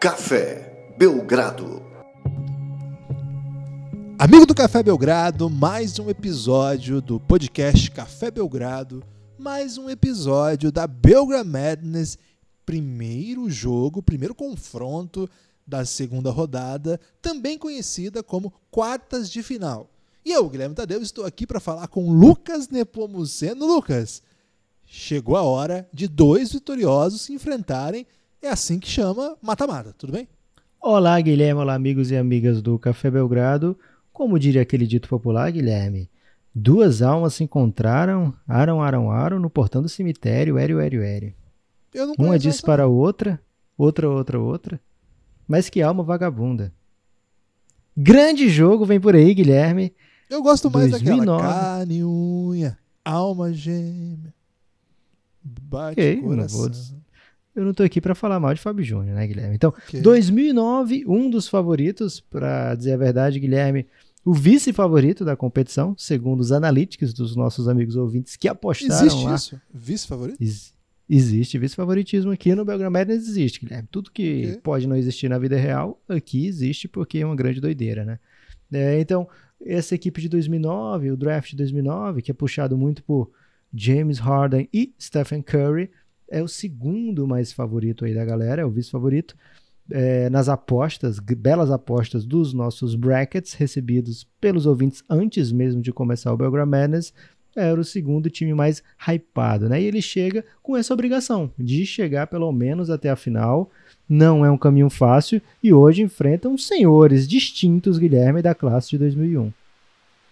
[0.00, 1.82] Café Belgrado.
[4.18, 9.04] Amigo do Café Belgrado, mais um episódio do podcast Café Belgrado,
[9.38, 12.16] mais um episódio da Belgra Madness,
[12.64, 15.28] primeiro jogo, primeiro confronto
[15.66, 19.90] da segunda rodada, também conhecida como quartas de final.
[20.24, 23.66] E eu, Guilherme Tadeu, estou aqui para falar com Lucas Nepomuceno.
[23.66, 24.22] Lucas,
[24.86, 28.06] chegou a hora de dois vitoriosos se enfrentarem.
[28.42, 30.26] É assim que chama mata-mata, tudo bem?
[30.80, 31.60] Olá, Guilherme.
[31.60, 33.78] Olá, amigos e amigas do Café Belgrado.
[34.14, 36.08] Como diria aquele dito popular, Guilherme,
[36.54, 41.34] duas almas se encontraram, aram, aram, aram, no portão do cemitério, ério, ério, ério.
[42.18, 43.38] Uma disse para a outra,
[43.76, 44.80] outra, outra, outra.
[45.46, 46.72] Mas que alma vagabunda.
[47.94, 49.92] Grande jogo vem por aí, Guilherme.
[50.30, 51.26] Eu gosto mais 2009.
[51.26, 54.32] daquela carne unha, alma gêmea,
[55.44, 56.70] bate okay, coração.
[56.70, 56.99] Não
[57.54, 59.54] eu não tô aqui para falar mal de Fábio Júnior, né, Guilherme?
[59.54, 60.00] Então, okay.
[60.00, 63.86] 2009, um dos favoritos, para dizer a verdade, Guilherme,
[64.24, 69.34] o vice-favorito da competição, segundo os analíticos dos nossos amigos ouvintes que apostaram Existe lá.
[69.34, 69.60] isso?
[69.72, 70.40] Vice-favorito?
[70.40, 70.78] Ex
[71.12, 73.88] existe vice-favoritismo aqui no Belgrano Madness existe, Guilherme.
[73.90, 74.60] Tudo que okay.
[74.62, 78.20] pode não existir na vida real, aqui existe porque é uma grande doideira, né?
[78.72, 79.28] É, então,
[79.60, 83.28] essa equipe de 2009, o draft de 2009, que é puxado muito por
[83.74, 85.90] James Harden e Stephen Curry,
[86.30, 89.36] é o segundo mais favorito aí da galera, é o vice-favorito.
[89.92, 96.32] É, nas apostas, belas apostas dos nossos brackets recebidos pelos ouvintes antes mesmo de começar
[96.32, 97.12] o Belgram Madness,
[97.56, 99.82] era o segundo time mais hypado, né?
[99.82, 103.70] E ele chega com essa obrigação de chegar pelo menos até a final.
[104.08, 109.52] Não é um caminho fácil e hoje enfrentam senhores distintos, Guilherme, da classe de 2001.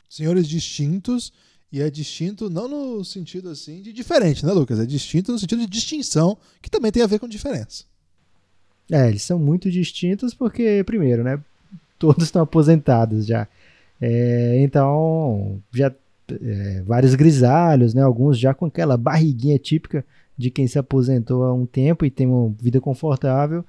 [0.09, 1.33] Senhores distintos
[1.70, 4.80] e é distinto não no sentido assim de diferente, né, Lucas?
[4.80, 7.84] É distinto no sentido de distinção, que também tem a ver com diferença.
[8.90, 11.40] É, eles são muito distintos porque, primeiro, né,
[11.98, 13.46] todos estão aposentados já.
[14.01, 15.92] É, então, já
[16.30, 20.05] é, vários grisalhos, né, alguns já com aquela barriguinha típica
[20.36, 23.64] de quem se aposentou há um tempo e tem uma vida confortável.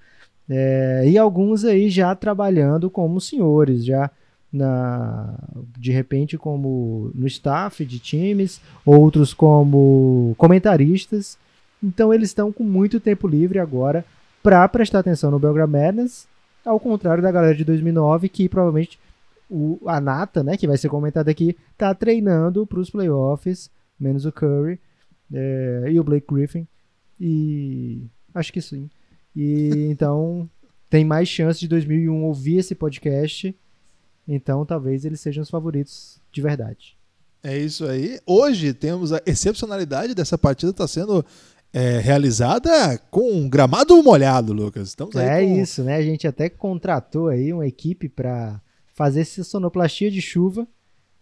[0.47, 4.09] É, e alguns aí já trabalhando como senhores, já
[4.51, 5.37] na,
[5.77, 11.37] de repente como no staff de times, outros como comentaristas.
[11.81, 14.03] Então eles estão com muito tempo livre agora
[14.41, 16.27] para prestar atenção no Belgrade Madness,
[16.65, 18.99] ao contrário da galera de 2009 que provavelmente
[19.49, 24.25] o, a Nata, né, que vai ser comentada aqui, tá treinando para os playoffs, menos
[24.25, 24.79] o Curry
[25.33, 26.67] é, e o Blake Griffin
[27.19, 28.89] e acho que sim.
[29.35, 30.49] E então
[30.89, 33.55] tem mais chance de 2001 ouvir esse podcast
[34.31, 36.95] então, talvez eles sejam os favoritos de verdade.
[37.44, 38.19] É isso aí.
[38.28, 41.25] Hoje temos a excepcionalidade dessa partida está sendo
[41.73, 44.89] é, realizada com um gramado molhado, Lucas.
[44.89, 45.57] Estamos é com...
[45.57, 45.95] isso, né?
[45.95, 48.62] A gente até contratou aí uma equipe para
[48.94, 50.68] fazer essa sonoplastia de chuva.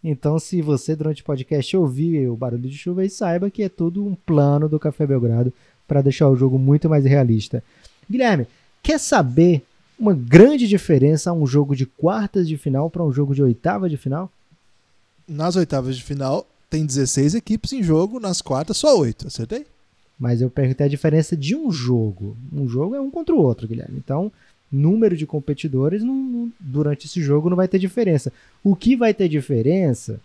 [0.04, 3.70] Então, se você durante o podcast ouvir o barulho de chuva, aí saiba que é
[3.70, 5.54] tudo um plano do Café Belgrado
[5.88, 7.64] para deixar o jogo muito mais realista.
[8.10, 8.48] Guilherme,
[8.84, 9.64] quer saber
[10.00, 13.90] uma grande diferença a um jogo de quartas de final para um jogo de oitava
[13.90, 14.32] de final?
[15.28, 19.66] Nas oitavas de final tem 16 equipes em jogo, nas quartas só 8, acertei?
[20.20, 22.36] Mas eu perguntei a diferença de um jogo.
[22.52, 23.98] Um jogo é um contra o outro, Guilherme.
[23.98, 24.32] Então,
[24.72, 28.32] número de competidores não, durante esse jogo não vai ter diferença.
[28.64, 30.20] O que vai ter diferença,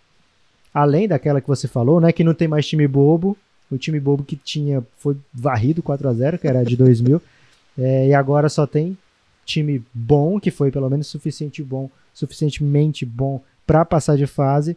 [0.73, 3.37] além daquela que você falou, né, que não tem mais time bobo,
[3.71, 7.23] o time bobo que tinha foi varrido 4 a 0 que era de 2000,
[7.79, 8.97] é, e agora só tem
[9.45, 14.77] time bom, que foi pelo menos suficiente bom, suficientemente bom para passar de fase.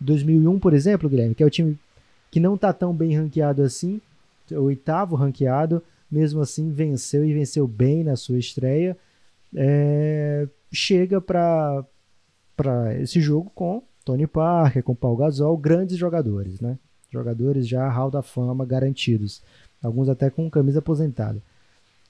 [0.00, 1.78] 2001, por exemplo, Guilherme, que é o time
[2.30, 4.00] que não está tão bem ranqueado assim,
[4.50, 8.96] o oitavo ranqueado, mesmo assim venceu e venceu bem na sua estreia.
[9.54, 11.84] É, chega para
[13.00, 16.78] esse jogo com Tony Parker, com Paul Gasol, grandes jogadores, né?
[17.10, 19.42] Jogadores já hall da fama garantidos,
[19.82, 21.42] alguns até com camisa aposentada.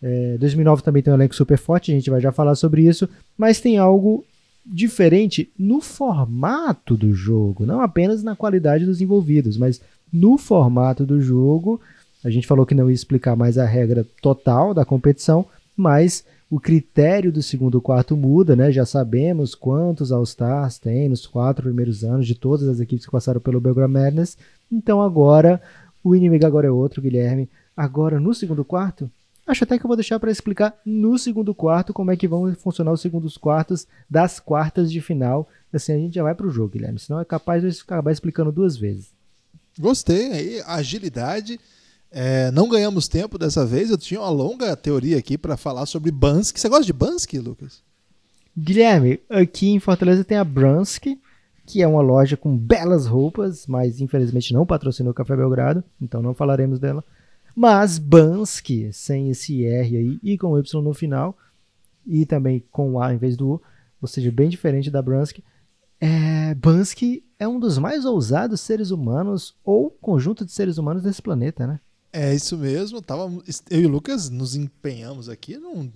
[0.03, 3.09] É, 2009 também tem um elenco super forte, a gente vai já falar sobre isso,
[3.37, 4.25] mas tem algo
[4.65, 9.81] diferente no formato do jogo, não apenas na qualidade dos envolvidos, mas
[10.12, 11.81] no formato do jogo.
[12.25, 15.47] A gente falou que não ia explicar mais a regra total da competição,
[15.77, 18.73] mas o critério do segundo quarto muda, né?
[18.73, 23.41] Já sabemos quantos All-Stars tem nos quatro primeiros anos de todas as equipes que passaram
[23.41, 24.37] pelo Belgrade Madness.
[24.71, 25.61] Então agora
[26.03, 27.49] o inimigo agora é outro, Guilherme.
[27.77, 29.11] Agora no segundo quarto
[29.49, 32.55] Acho até que eu vou deixar para explicar no segundo quarto como é que vão
[32.55, 35.49] funcionar os segundos quartos das quartas de final.
[35.73, 36.99] Assim a gente já vai para o jogo, Guilherme.
[36.99, 39.11] Senão é capaz de acabar explicando duas vezes.
[39.79, 40.33] Gostei.
[40.33, 41.59] Aí, agilidade
[42.11, 43.91] É, não ganhamos tempo dessa vez.
[43.91, 46.59] Eu tinha uma longa teoria aqui para falar sobre Bansky.
[46.59, 47.83] Você gosta de Bansky, Lucas?
[48.56, 51.21] Guilherme, aqui em Fortaleza tem a Bransky,
[51.67, 56.21] que é uma loja com belas roupas, mas infelizmente não patrocinou o Café Belgrado, então
[56.23, 57.05] não falaremos dela.
[57.59, 61.37] Mas Bansky, sem esse R aí e com Y no final,
[62.07, 63.63] e também com A em vez do U,
[64.01, 65.43] ou seja, bem diferente da Bransky.
[66.01, 71.21] É, Bansky é um dos mais ousados seres humanos ou conjunto de seres humanos desse
[71.21, 71.81] planeta, né?
[72.13, 73.03] É isso mesmo.
[73.03, 73.29] Tava,
[73.69, 75.91] eu e o Lucas nos empenhamos aqui num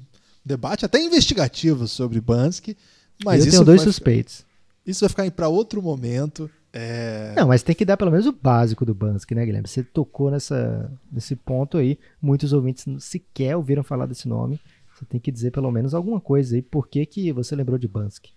[0.45, 2.77] debate até investigativo sobre Bansky.
[3.25, 4.45] Mas eu isso tenho dois vai, suspeitos.
[4.85, 6.51] Isso vai ficar para outro momento.
[6.73, 7.35] É...
[7.37, 9.69] Não, mas tem que dar pelo menos o básico do Bansky, né, Guilherme?
[9.69, 11.99] Você tocou nessa, nesse ponto aí.
[12.21, 14.61] Muitos ouvintes sequer ouviram falar desse nome.
[14.95, 16.63] Você tem que dizer pelo menos alguma coisa aí.
[16.63, 18.33] Por que, que você lembrou de Bansky?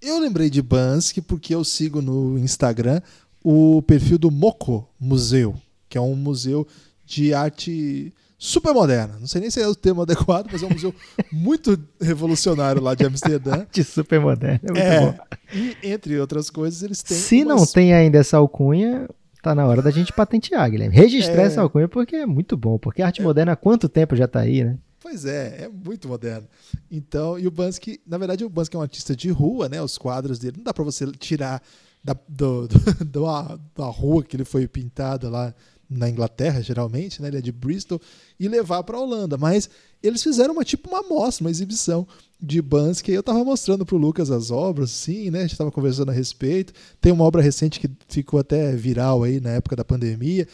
[0.00, 3.00] Eu lembrei de Bansky porque eu sigo no Instagram
[3.42, 5.54] o perfil do Moco Museu,
[5.88, 6.66] que é um museu
[7.04, 8.12] de arte
[8.44, 9.16] super moderna.
[9.20, 10.92] Não sei nem se é o termo adequado, mas é um museu
[11.32, 13.52] muito revolucionário lá de Amsterdã.
[13.62, 15.18] Arte super moderna, é muito É, bom.
[15.54, 17.16] e entre outras coisas, eles têm.
[17.16, 19.08] Se não umas- tem ainda essa alcunha,
[19.42, 20.94] tá na hora da gente patentear, Guilherme.
[20.96, 21.46] Registrar É.
[21.46, 22.78] essa alcunha porque é muito bom.
[22.78, 24.76] Porque a arte moderna há quanto tempo já tá aí, né?
[25.00, 26.46] Pois é, é muito moderno.
[26.90, 29.82] Então, e o Bansky, na verdade, o Bansky é um artista de rua, né?
[29.82, 31.60] Os quadros dele não dá para você tirar
[32.04, 32.66] da, do,
[33.04, 35.52] do- da, da rua que ele foi pintado lá
[35.98, 37.28] na Inglaterra, geralmente, né?
[37.28, 38.00] Ele é de Bristol
[38.38, 39.36] e levar para a Holanda.
[39.36, 39.68] Mas
[40.02, 42.06] eles fizeram uma tipo uma mostra, uma exibição
[42.40, 43.12] de Bansky.
[43.12, 45.40] Eu tava mostrando pro Lucas as obras, sim, né?
[45.40, 46.72] A gente tava conversando a respeito.
[47.00, 50.46] Tem uma obra recente que ficou até viral aí na época da pandemia,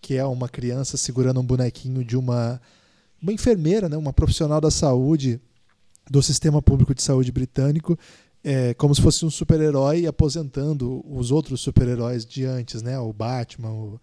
[0.00, 2.60] que é uma criança segurando um bonequinho de uma
[3.22, 5.40] uma enfermeira, né, uma profissional da saúde
[6.10, 7.98] do sistema público de saúde britânico,
[8.42, 13.70] é, como se fosse um super-herói aposentando os outros super-heróis de antes, né, o Batman,
[13.70, 14.00] o,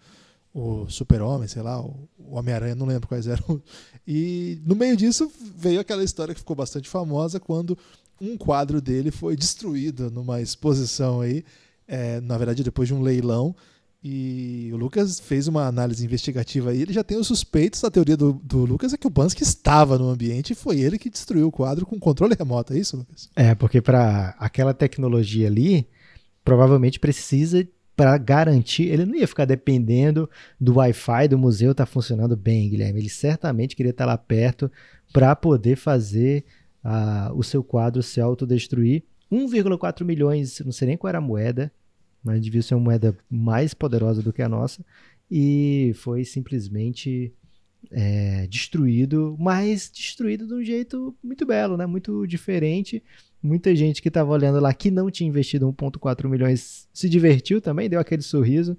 [0.53, 3.61] o Super-Homem, sei lá, o, Homem-Aranha, não lembro quais eram.
[4.07, 7.77] E no meio disso veio aquela história que ficou bastante famosa quando
[8.21, 11.43] um quadro dele foi destruído numa exposição aí,
[11.87, 13.53] é, na verdade depois de um leilão,
[14.03, 16.81] e o Lucas fez uma análise investigativa aí.
[16.81, 17.83] Ele já tem os suspeitos.
[17.83, 20.97] A teoria do, do Lucas é que o Bansky estava no ambiente e foi ele
[20.97, 22.73] que destruiu o quadro com controle remoto.
[22.73, 23.29] É isso, Lucas?
[23.35, 25.87] É, porque para aquela tecnologia ali,
[26.45, 27.67] provavelmente precisa
[27.97, 30.29] para garantir, ele não ia ficar dependendo
[30.61, 32.99] do Wi-Fi do museu estar funcionando bem, Guilherme.
[32.99, 34.71] Ele certamente queria estar lá perto
[35.11, 36.45] para poder fazer
[36.83, 39.01] ah, o seu quadro se autodestruir.
[39.31, 41.71] 1,4 milhões, não sei nem qual era a moeda,
[42.23, 44.85] mas devia ser uma moeda mais poderosa do que a nossa,
[45.29, 47.33] e foi simplesmente
[47.89, 51.87] é, destruído, mas destruído de um jeito muito belo, né?
[51.87, 53.03] muito diferente.
[53.41, 57.89] Muita gente que estava olhando lá que não tinha investido 1,4 milhões se divertiu também,
[57.89, 58.77] deu aquele sorriso.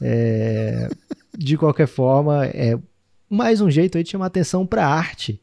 [0.00, 0.88] É,
[1.36, 2.78] de qualquer forma, é
[3.28, 5.40] mais um jeito aí de chamar atenção para a arte.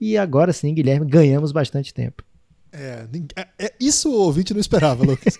[0.00, 2.22] E agora sim, Guilherme, ganhamos bastante tempo.
[2.70, 5.38] É, é- é- isso o ouvinte não esperava, Lucas.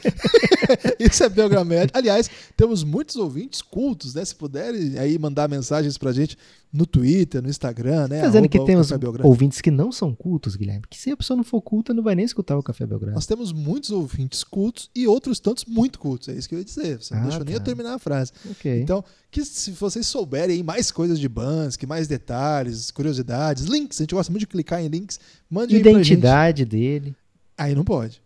[0.98, 1.90] isso é Belgramed.
[1.92, 4.24] Aliás, temos muitos ouvintes cultos, né?
[4.24, 6.38] Se puderem aí mandar mensagens pra gente
[6.72, 8.20] no Twitter, no Instagram, né?
[8.20, 8.90] Tá dizendo que temos
[9.22, 10.82] ouvintes que não são cultos, Guilherme.
[10.90, 13.14] Que se a pessoa não for culta, não vai nem escutar o Café Belgrado.
[13.14, 16.28] Nós temos muitos ouvintes cultos e outros tantos muito cultos.
[16.28, 17.00] É isso que eu ia dizer.
[17.02, 17.64] Você não Ah, deixou nem eu tá.
[17.64, 18.32] terminar a frase.
[18.50, 18.82] Ok.
[18.82, 24.14] Então, que se vocês souberem mais coisas de Bansky, mais detalhes, curiosidades, links, a gente
[24.14, 25.18] gosta muito de clicar em links,
[25.50, 25.74] mande.
[25.74, 27.14] Identidade dele.
[27.56, 28.20] Aí não pode.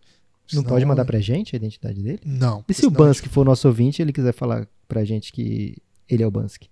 [0.51, 2.19] Não Senão- pode mandar pra gente a identidade dele?
[2.25, 2.63] Não.
[2.67, 5.77] E se o Bansky for nosso ouvinte ele quiser falar pra gente que
[6.09, 6.67] ele é o Bansky?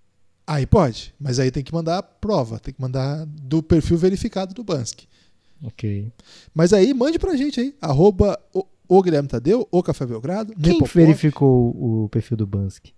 [0.46, 4.54] Aí pode, mas aí tem que mandar a prova, tem que mandar do perfil verificado
[4.54, 5.08] do Bansky.
[5.64, 6.12] Ok.
[6.54, 10.74] Mas aí mande pra gente aí, arroba o, o Guilherme Tadeu, o Café Belgrado, Quem
[10.74, 10.94] Nepopop.
[10.94, 11.70] verificou
[12.04, 12.94] o perfil do Bansky?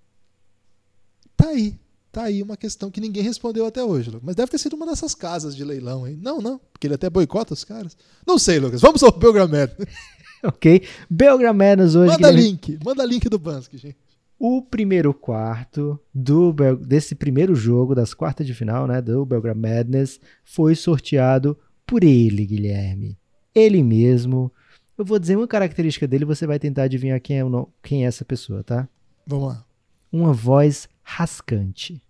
[1.36, 1.76] Tá aí,
[2.12, 4.26] tá aí uma questão que ninguém respondeu até hoje, Lucas.
[4.26, 6.16] Mas deve ter sido uma dessas casas de leilão aí.
[6.16, 7.98] Não, não, porque ele até boicota os caras.
[8.26, 9.72] Não sei, Lucas, vamos ao Belgramed.
[10.46, 10.82] Ok.
[11.10, 12.42] Belgramanos hoje, Manda Guilherme.
[12.50, 13.96] link, manda link do Bansky, gente.
[14.46, 20.20] O primeiro quarto do desse primeiro jogo das quartas de final, né, do Belgram Madness,
[20.44, 21.58] foi sorteado
[21.88, 23.18] por ele, Guilherme.
[23.56, 24.52] Ele mesmo.
[24.98, 28.08] Eu vou dizer uma característica dele, você vai tentar adivinhar quem é, o quem é
[28.08, 28.86] essa pessoa, tá?
[29.26, 29.66] Vamos lá.
[30.12, 32.04] Uma voz rascante.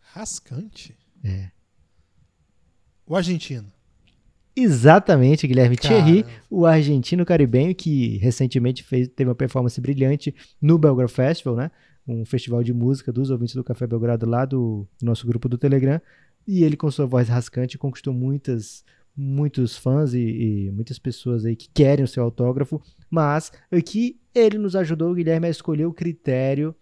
[0.00, 0.98] Rascante?
[1.22, 1.48] É.
[3.06, 3.72] O argentino.
[4.62, 6.42] Exatamente, Guilherme Thierry, Caramba.
[6.50, 11.70] o argentino caribenho que recentemente fez, teve uma performance brilhante no Belgrado Festival, né?
[12.06, 16.00] Um festival de música dos ouvintes do Café Belgrado lá do nosso grupo do Telegram.
[16.46, 18.82] E ele, com sua voz rascante, conquistou muitas,
[19.14, 22.80] muitos fãs e, e muitas pessoas aí que querem o seu autógrafo.
[23.10, 26.74] Mas aqui ele nos ajudou, Guilherme, a escolher o critério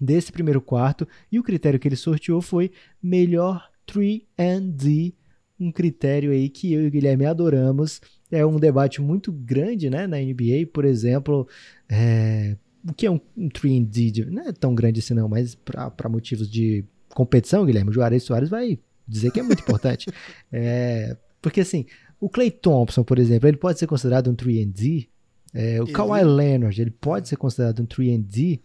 [0.00, 5.14] desse primeiro quarto e o critério que ele sorteou foi melhor 3 and D,
[5.60, 8.00] um critério aí que eu e o Guilherme adoramos.
[8.30, 11.46] É um debate muito grande né, na NBA, por exemplo,
[11.88, 12.56] é,
[12.88, 14.26] o que é um, um 3 and D?
[14.30, 18.48] Não é tão grande assim não, mas para motivos de competição, Guilherme, o Juarez Soares
[18.48, 20.06] vai dizer que é muito importante.
[20.52, 21.86] É, porque assim,
[22.20, 25.08] o Clay Thompson, por exemplo, ele pode ser considerado um 3 and D.
[25.54, 25.92] É, o ele...
[25.92, 28.60] Kawhi Leonard, ele pode ser considerado um 3 and D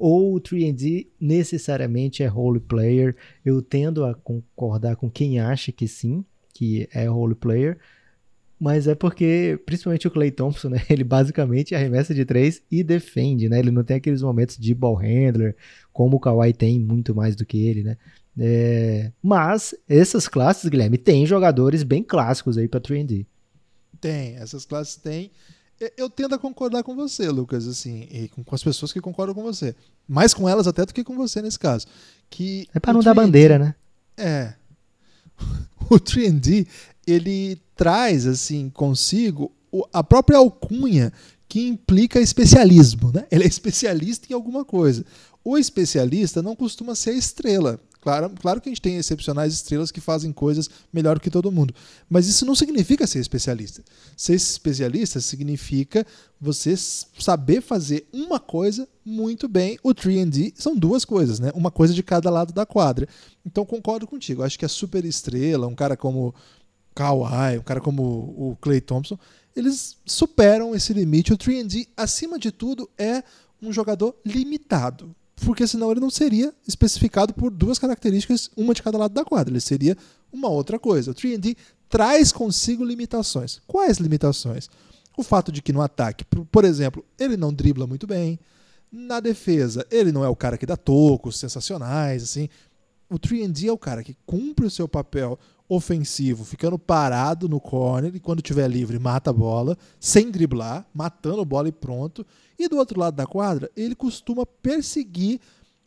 [0.00, 3.14] ou o 3D necessariamente é role player.
[3.44, 6.24] Eu tendo a concordar com quem acha que sim,
[6.60, 7.78] que é role player,
[8.58, 13.48] mas é porque, principalmente o Clay Thompson, né, ele basicamente arremessa de três e defende,
[13.48, 15.56] né, ele não tem aqueles momentos de ball handler,
[15.90, 17.96] como o Kawhi tem muito mais do que ele, né,
[18.38, 23.26] é, mas essas classes, Guilherme, tem jogadores bem clássicos aí para 3D.
[23.98, 25.30] Tem, essas classes tem,
[25.96, 29.34] eu tendo a concordar com você, Lucas, assim, e com, com, as pessoas que concordam
[29.34, 29.74] com você.
[30.06, 31.86] Mais com elas até do que com você nesse caso.
[32.28, 33.74] Que é para não dar bandeira, né?
[34.16, 34.54] É.
[35.90, 36.66] O 3D,
[37.06, 39.52] ele traz, assim, consigo
[39.92, 41.12] a própria alcunha
[41.48, 43.26] que implica especialismo, né?
[43.30, 45.04] Ele é especialista em alguma coisa.
[45.44, 47.80] O especialista não costuma ser estrela.
[48.00, 51.74] Claro, claro que a gente tem excepcionais estrelas que fazem coisas melhor que todo mundo,
[52.08, 53.84] mas isso não significa ser especialista.
[54.16, 56.06] Ser especialista significa
[56.40, 59.78] você saber fazer uma coisa muito bem.
[59.82, 61.50] O 3D são duas coisas, né?
[61.54, 63.06] Uma coisa de cada lado da quadra.
[63.44, 64.42] Então concordo contigo.
[64.42, 66.34] Acho que a super estrela, um cara como
[66.94, 69.18] Kawhi, um cara como o Clay Thompson,
[69.54, 71.34] eles superam esse limite.
[71.34, 73.22] O 3D, acima de tudo, é
[73.60, 78.98] um jogador limitado porque senão ele não seria especificado por duas características, uma de cada
[78.98, 79.52] lado da quadra.
[79.52, 79.96] Ele seria
[80.32, 81.10] uma outra coisa.
[81.10, 81.56] O 3D
[81.88, 83.60] traz consigo limitações.
[83.66, 84.68] Quais limitações?
[85.16, 88.38] O fato de que no ataque, por exemplo, ele não dribla muito bem.
[88.90, 92.48] Na defesa, ele não é o cara que dá tocos sensacionais, assim.
[93.08, 95.38] O 3D é o cara que cumpre o seu papel
[95.70, 101.40] ofensivo, ficando parado no corner e quando tiver livre mata a bola, sem driblar, matando
[101.40, 102.26] a bola e pronto.
[102.58, 105.40] E do outro lado da quadra, ele costuma perseguir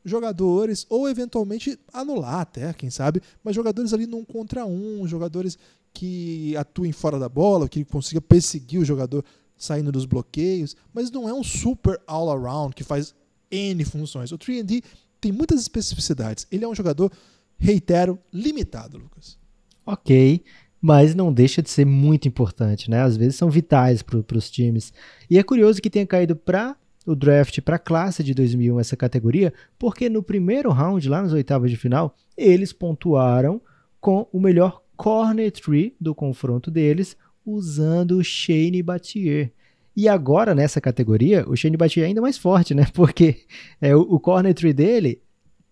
[0.06, 5.58] jogadores ou eventualmente anular até, quem sabe, mas jogadores ali num contra um, jogadores
[5.94, 9.24] que atuem fora da bola, que consiga perseguir o jogador
[9.58, 13.14] saindo dos bloqueios, mas não é um super all around que faz
[13.52, 14.32] N funções.
[14.32, 14.82] O 3D
[15.20, 16.48] tem muitas especificidades.
[16.50, 17.12] Ele é um jogador,
[17.58, 19.43] reitero, limitado, Lucas
[19.86, 20.44] ok,
[20.82, 23.02] mas não deixa de ser muito importante, né?
[23.02, 24.94] Às vezes são vitais para os times.
[25.30, 26.76] E é curioso que tenha caído para
[27.06, 31.34] o draft para a classe de 2001 essa categoria, porque no primeiro round, lá nas
[31.34, 33.62] oitavas de final, eles pontuaram
[34.00, 39.52] com o melhor corner tree do confronto deles, usando o Shane Battier.
[39.96, 42.88] E agora, nessa categoria, o Shane Battier é ainda mais forte, né?
[42.94, 43.42] Porque
[43.80, 45.22] é, o, o corner tree dele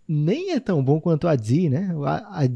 [0.08, 1.94] nem é tão bom quanto a D, né?
[2.06, 2.48] A, a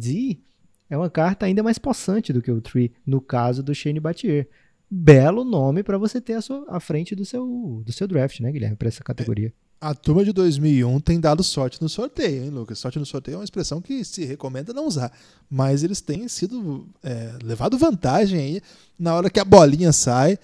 [0.89, 4.47] é uma carta ainda mais possante do que o Tree, no caso do Shane Battier.
[4.89, 8.51] Belo nome para você ter a sua, à frente do seu, do seu draft, né,
[8.51, 9.51] Guilherme, para essa categoria.
[9.81, 12.79] A turma de 2001 tem dado sorte no sorteio, hein, Lucas?
[12.79, 15.11] Sorte no sorteio é uma expressão que se recomenda não usar,
[15.49, 18.61] mas eles têm sido é, levado vantagem aí
[18.97, 20.37] na hora que a bolinha sai.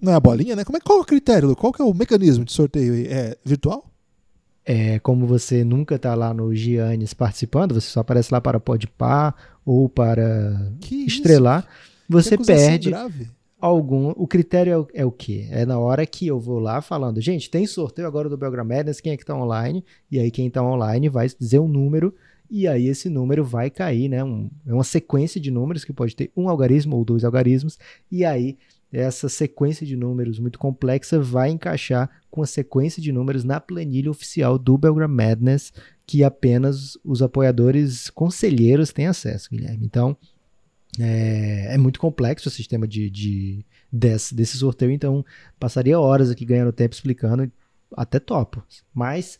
[0.00, 0.64] Não é a bolinha, né?
[0.64, 1.54] Como é, qual é o critério?
[1.54, 3.06] Qual é o mecanismo de sorteio aí?
[3.06, 3.88] É virtual?
[4.64, 9.34] É, como você nunca está lá no Giannis participando, você só aparece lá para Podpar
[9.64, 12.08] ou para que estrelar, isso?
[12.08, 13.28] você perde grave.
[13.60, 14.10] algum.
[14.16, 15.46] O critério é, é, o quê?
[15.50, 19.00] É na hora que eu vou lá falando, gente, tem sorteio agora do Belgram Madness,
[19.00, 19.84] quem é que está online?
[20.10, 22.14] E aí quem está online vai dizer um número
[22.54, 24.22] e aí esse número vai cair, né?
[24.22, 27.78] Um, é uma sequência de números que pode ter um algarismo ou dois algarismos,
[28.10, 28.58] e aí
[28.92, 34.10] essa sequência de números muito complexa vai encaixar com a sequência de números na planilha
[34.10, 35.72] oficial do Belgram Madness,
[36.06, 39.86] que apenas os apoiadores conselheiros têm acesso, Guilherme.
[39.86, 40.16] Então,
[41.00, 45.24] é, é muito complexo o sistema de, de desse, desse sorteio, então
[45.58, 47.50] passaria horas aqui ganhando tempo explicando,
[47.96, 48.62] até topo.
[48.92, 49.38] Mas,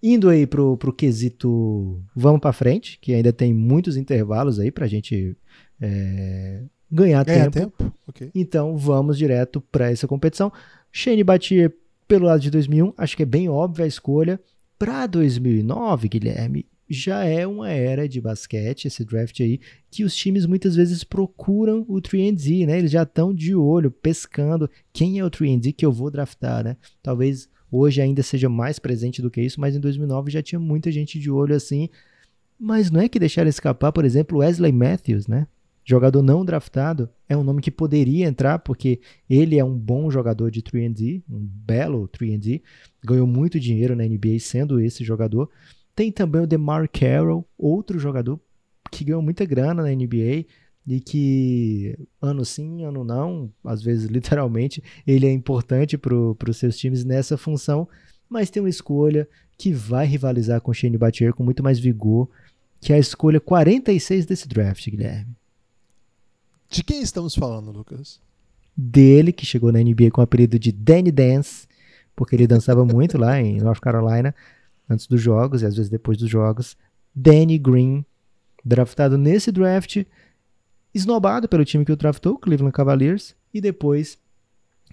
[0.00, 4.86] indo aí pro, pro quesito vamos para frente, que ainda tem muitos intervalos aí pra
[4.86, 5.36] gente
[5.80, 7.72] é, ganhar, ganhar tempo.
[7.78, 7.94] tempo.
[8.06, 8.30] Okay.
[8.34, 10.52] Então vamos direto para essa competição.
[10.90, 11.72] Shane Batier
[12.06, 14.38] pelo lado de 2001, acho que é bem óbvia a escolha.
[14.78, 20.44] Para 2009, Guilherme, já é uma era de basquete, esse draft aí, que os times
[20.44, 22.78] muitas vezes procuram o 3D, né?
[22.78, 26.76] Eles já estão de olho, pescando quem é o 3D que eu vou draftar, né?
[27.02, 30.90] Talvez hoje ainda seja mais presente do que isso, mas em 2009 já tinha muita
[30.92, 31.88] gente de olho assim.
[32.58, 35.46] Mas não é que deixaram escapar, por exemplo, Wesley Matthews, né?
[35.84, 40.50] Jogador não draftado, é um nome que poderia entrar, porque ele é um bom jogador
[40.50, 42.62] de 3D, um belo 3D,
[43.04, 45.50] ganhou muito dinheiro na NBA sendo esse jogador.
[45.94, 48.40] Tem também o DeMar Carroll, outro jogador
[48.90, 50.46] que ganhou muita grana na NBA
[50.86, 56.76] e que ano sim, ano não, às vezes literalmente, ele é importante para os seus
[56.76, 57.88] times nessa função,
[58.28, 62.28] mas tem uma escolha que vai rivalizar com o Shane Battier com muito mais vigor,
[62.80, 65.36] que é a escolha 46 desse draft, Guilherme.
[66.72, 68.18] De quem estamos falando, Lucas?
[68.74, 71.68] Dele, que chegou na NBA com o apelido de Danny Dance,
[72.16, 74.34] porque ele dançava muito lá em North Carolina,
[74.88, 76.74] antes dos jogos e às vezes depois dos jogos.
[77.14, 78.06] Danny Green,
[78.64, 80.02] draftado nesse draft,
[80.94, 84.16] esnobado pelo time que o draftou, Cleveland Cavaliers, e depois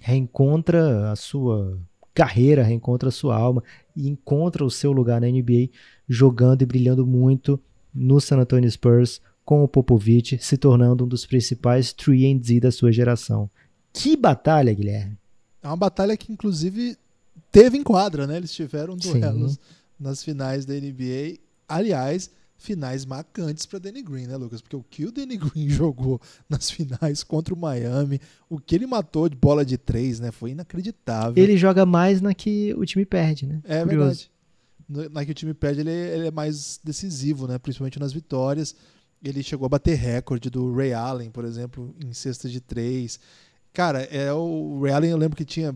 [0.01, 1.79] reencontra a sua
[2.13, 3.63] carreira, reencontra a sua alma
[3.95, 5.69] e encontra o seu lugar na NBA,
[6.09, 7.57] jogando e brilhando muito
[7.93, 12.91] no San Antonio Spurs, com o Popovich se tornando um dos principais 3D da sua
[12.91, 13.49] geração.
[13.91, 15.17] Que batalha, Guilherme!
[15.63, 16.95] É uma batalha que, inclusive,
[17.51, 18.37] teve em quadra, né?
[18.37, 19.59] Eles tiveram duelos Sim.
[19.99, 21.39] nas finais da NBA.
[21.67, 22.29] Aliás,
[22.59, 24.61] finais marcantes para Danny Green, né, Lucas?
[24.61, 28.85] Porque o que o Danny Green jogou nas finais contra o Miami, o que ele
[28.85, 30.31] matou de bola de três, né?
[30.31, 31.43] Foi inacreditável.
[31.43, 33.61] Ele joga mais na que o time perde, né?
[33.63, 34.29] É Curioso.
[34.87, 35.09] verdade.
[35.11, 37.57] Na que o time perde, ele, ele é mais decisivo, né?
[37.57, 38.75] Principalmente nas vitórias.
[39.23, 43.19] Ele chegou a bater recorde do Ray Allen, por exemplo, em cestas de três.
[43.73, 45.75] Cara, é o Ray Allen eu lembro que tinha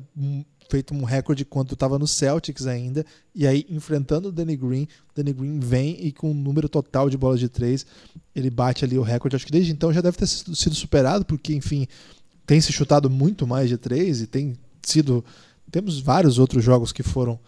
[0.69, 5.15] feito um recorde quando estava no Celtics ainda, e aí enfrentando o Danny Green, o
[5.15, 7.85] Danny Green vem e com um número total de bolas de três,
[8.35, 9.35] ele bate ali o recorde.
[9.35, 11.87] Acho que desde então já deve ter sido superado, porque enfim,
[12.45, 15.23] tem se chutado muito mais de três e tem sido
[15.71, 17.39] temos vários outros jogos que foram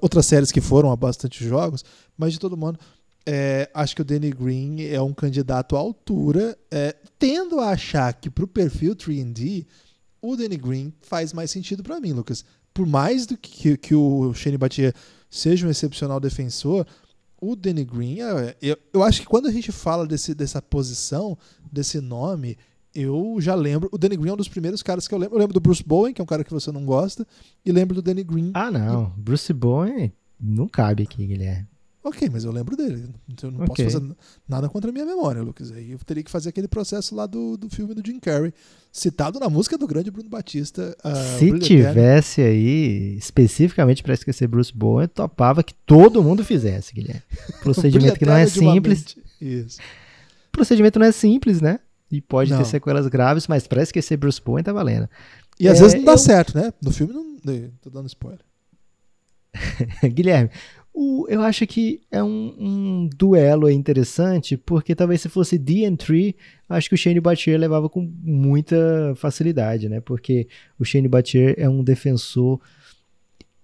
[0.00, 1.84] outras séries que foram a bastante jogos,
[2.16, 2.78] mas de todo modo
[3.26, 8.12] é, acho que o Danny Green é um candidato à altura, é, tendo a achar
[8.12, 9.66] que para o perfil 3D,
[10.20, 12.44] o Danny Green faz mais sentido para mim, Lucas.
[12.72, 14.92] Por mais do que, que o Shane Batia
[15.30, 16.86] seja um excepcional defensor,
[17.40, 21.36] o Danny Green, é, eu, eu acho que quando a gente fala desse, dessa posição,
[21.70, 22.56] desse nome,
[22.94, 23.88] eu já lembro.
[23.92, 25.34] O Danny Green é um dos primeiros caras que eu lembro.
[25.34, 27.26] Eu lembro do Bruce Bowen, que é um cara que você não gosta,
[27.64, 28.50] e lembro do Danny Green.
[28.54, 29.12] Ah, não.
[29.16, 29.20] E...
[29.20, 31.73] Bruce Bowen não cabe aqui, Guilherme.
[32.04, 33.08] Ok, mas eu lembro dele.
[33.26, 33.86] Então eu não okay.
[33.86, 34.14] posso fazer
[34.46, 35.72] nada contra a minha memória, Lucas.
[35.72, 38.52] Aí eu teria que fazer aquele processo lá do, do filme do Jim Carrey,
[38.92, 40.94] citado na música do grande Bruno Batista.
[41.02, 47.22] Uh, Se tivesse aí, especificamente para esquecer Bruce Bowen, topava que todo mundo fizesse, Guilherme.
[47.64, 49.16] Procedimento que não é simples.
[49.40, 49.80] Isso.
[50.52, 51.80] Procedimento não é simples, né?
[52.12, 52.58] E pode não.
[52.58, 55.08] ter sequelas graves, mas para esquecer Bruce Bowen tá valendo.
[55.58, 56.18] E às é, vezes não dá eu...
[56.18, 56.70] certo, né?
[56.82, 57.24] No filme não.
[57.80, 58.40] Tô dando spoiler.
[60.12, 60.50] Guilherme,
[60.96, 66.36] o, eu acho que é um, um, duelo interessante, porque talvez se fosse D3,
[66.68, 70.00] acho que o Shane Battier levava com muita facilidade, né?
[70.00, 70.46] Porque
[70.78, 72.60] o Shane Battier é um defensor.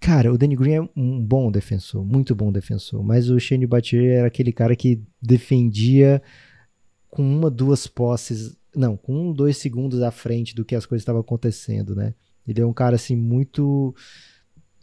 [0.00, 4.18] Cara, o Danny Green é um bom defensor, muito bom defensor, mas o Shane Battier
[4.18, 6.20] era aquele cara que defendia
[7.08, 11.02] com uma, duas posses, não, com um, dois segundos à frente do que as coisas
[11.02, 12.12] estavam acontecendo, né?
[12.48, 13.94] Ele é um cara assim muito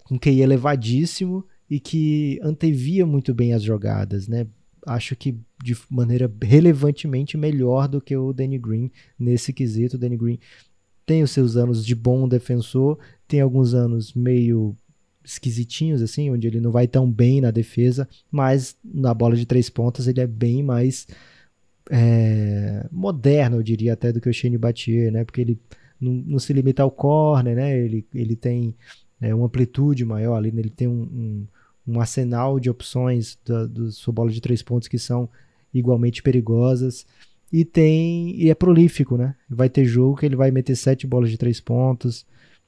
[0.05, 4.47] com QI elevadíssimo e que antevia muito bem as jogadas, né?
[4.85, 9.95] Acho que de maneira relevantemente melhor do que o Danny Green nesse quesito.
[9.95, 10.39] O Danny Green
[11.05, 14.75] tem os seus anos de bom defensor, tem alguns anos meio
[15.23, 19.69] esquisitinhos, assim, onde ele não vai tão bem na defesa, mas na bola de três
[19.69, 21.05] pontas ele é bem mais
[21.89, 25.25] é, moderno, eu diria até, do que o Shane Battier, né?
[25.25, 25.59] Porque ele
[25.99, 27.77] não, não se limita ao corner, né?
[27.77, 28.73] Ele, ele tem
[29.21, 30.61] é, uma amplitude maior ali, né?
[30.61, 31.47] ele tem um, um
[31.87, 35.29] um arsenal de opções da, do sua bola de três pontos que são
[35.73, 37.05] igualmente perigosas.
[37.51, 39.35] E tem e é prolífico, né?
[39.49, 42.25] Vai ter jogo que ele vai meter sete bolas de três pontos.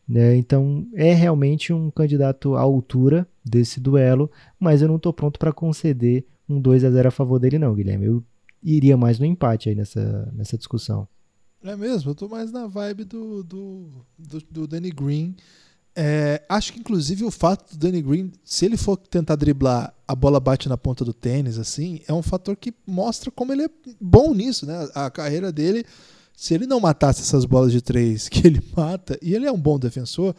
[0.07, 0.37] Né?
[0.37, 5.51] Então é realmente um candidato à altura desse duelo, mas eu não estou pronto para
[5.51, 8.05] conceder um 2 a 0 a favor dele, não, Guilherme.
[8.05, 8.23] Eu
[8.63, 11.07] iria mais no empate aí nessa, nessa discussão.
[11.61, 15.35] É mesmo, eu estou mais na vibe do, do, do, do Danny Green.
[16.01, 20.15] É, acho que inclusive o fato do Danny Green, se ele for tentar driblar, a
[20.15, 23.69] bola bate na ponta do tênis, assim, é um fator que mostra como ele é
[23.99, 24.87] bom nisso, né?
[24.95, 25.85] A carreira dele,
[26.33, 29.59] se ele não matasse essas bolas de três que ele mata, e ele é um
[29.59, 30.33] bom defensor,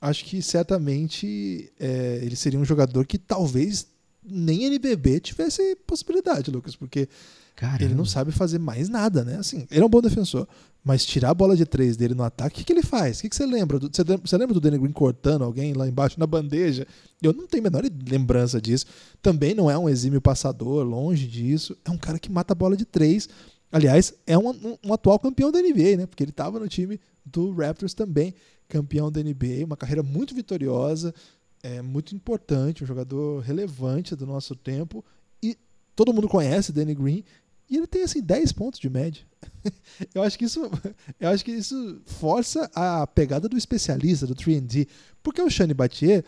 [0.00, 3.86] acho que certamente é, ele seria um jogador que talvez
[4.20, 7.08] nem NBB tivesse possibilidade, Lucas, porque
[7.54, 7.84] Caramba.
[7.84, 9.36] ele não sabe fazer mais nada, né?
[9.36, 10.48] Assim, ele é um bom defensor,
[10.84, 13.18] mas tirar a bola de três dele no ataque, o que, que ele faz?
[13.18, 13.78] O que, que você lembra?
[13.78, 16.86] Você, você, lembra do Danny Green cortando alguém lá embaixo na bandeja?
[17.22, 18.84] Eu não tenho a menor lembrança disso.
[19.22, 21.74] Também não é um exímio passador, longe disso.
[21.86, 23.30] É um cara que mata a bola de três.
[23.72, 26.06] Aliás, é um, um, um atual campeão da NBA, né?
[26.06, 28.34] Porque ele estava no time do Raptors também,
[28.68, 31.14] campeão da NBA, uma carreira muito vitoriosa,
[31.62, 35.02] é muito importante, um jogador relevante do nosso tempo
[35.42, 35.56] e
[35.96, 37.24] todo mundo conhece Danny Green
[37.68, 39.22] e ele tem assim 10 pontos de média.
[40.14, 40.70] eu acho que isso
[41.20, 44.86] eu acho que isso força a pegada do especialista do 3D,
[45.22, 46.24] porque o Shane Battier,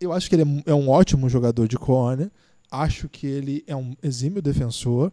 [0.00, 2.30] eu acho que ele é um ótimo jogador de corner,
[2.70, 5.12] acho que ele é um exímio defensor,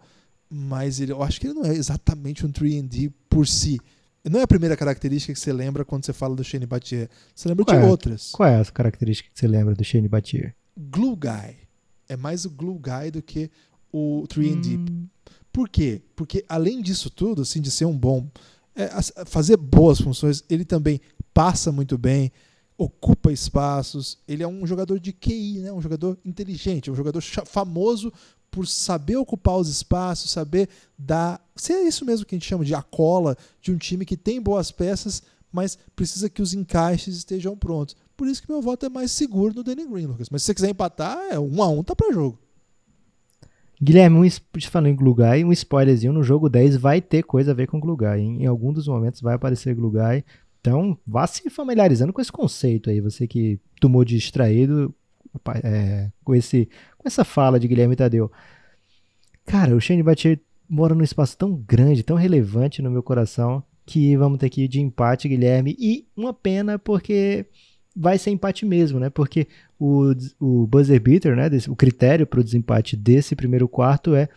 [0.50, 3.80] mas ele, eu acho que ele não é exatamente um 3D por si.
[4.24, 7.10] Não é a primeira característica que você lembra quando você fala do Shane Battier.
[7.36, 7.90] Você lembra Qual de é?
[7.90, 8.32] outras.
[8.32, 10.56] Qual é a característica que você lembra do Shane Battier?
[10.78, 11.58] Glue Guy.
[12.08, 13.52] É mais o Glue Guy do que
[13.92, 14.78] o 3D.
[14.78, 15.08] Hum,
[15.54, 16.02] Por quê?
[16.16, 18.28] Porque além disso tudo, assim, de ser um bom.
[18.76, 18.90] é,
[19.26, 21.00] fazer boas funções, ele também
[21.32, 22.32] passa muito bem,
[22.76, 24.18] ocupa espaços.
[24.28, 25.72] Ele é um jogador de QI, né?
[25.72, 28.12] um jogador inteligente, um jogador famoso
[28.50, 31.40] por saber ocupar os espaços, saber dar.
[31.56, 34.18] Se é isso mesmo que a gente chama de a cola de um time que
[34.18, 37.96] tem boas peças, mas precisa que os encaixes estejam prontos.
[38.18, 40.30] Por isso que meu voto é mais seguro no Danny Green, Lucas.
[40.32, 42.40] Mas se você quiser empatar, é um a um, tá pra jogo.
[43.84, 47.68] Guilherme, um, falando em Glugai, um spoilerzinho no jogo 10 vai ter coisa a ver
[47.68, 48.20] com Glugai.
[48.22, 50.24] Em, em algum dos momentos vai aparecer Glugai.
[50.62, 53.02] Então, vá se familiarizando com esse conceito aí.
[53.02, 54.96] Você que tomou de distraído
[55.64, 58.32] é, com, esse, com essa fala de Guilherme Tadeu.
[59.46, 64.16] Cara, o Shane Battier mora num espaço tão grande, tão relevante no meu coração, que
[64.16, 65.76] vamos ter que ir de empate, Guilherme.
[65.78, 67.46] E uma pena, porque
[67.96, 69.10] vai ser empate mesmo, né?
[69.10, 69.48] Porque
[69.80, 71.50] o, o buzzer beater, né?
[71.50, 74.28] desse- o critério para o desempate desse primeiro quarto é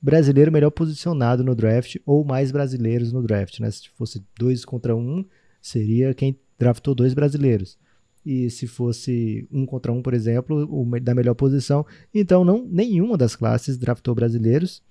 [0.00, 3.70] brasileiro melhor posicionado no draft ou mais brasileiros no draft, né?
[3.70, 5.24] Se fosse dois contra um,
[5.62, 7.78] seria quem draftou dois brasileiros.
[8.24, 13.16] E se fosse um contra um, por exemplo, o da melhor posição, então não nenhuma
[13.18, 14.82] das classes draftou brasileiros.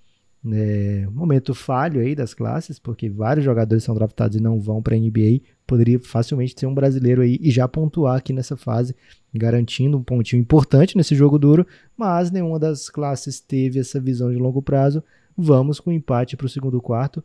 [0.51, 4.95] É, momento falho aí das classes, porque vários jogadores são draftados e não vão para
[4.95, 5.41] a NBA.
[5.65, 8.95] Poderia facilmente ser um brasileiro aí e já pontuar aqui nessa fase,
[9.33, 14.37] garantindo um pontinho importante nesse jogo duro, mas nenhuma das classes teve essa visão de
[14.37, 15.01] longo prazo.
[15.37, 17.23] Vamos com empate para o segundo quarto.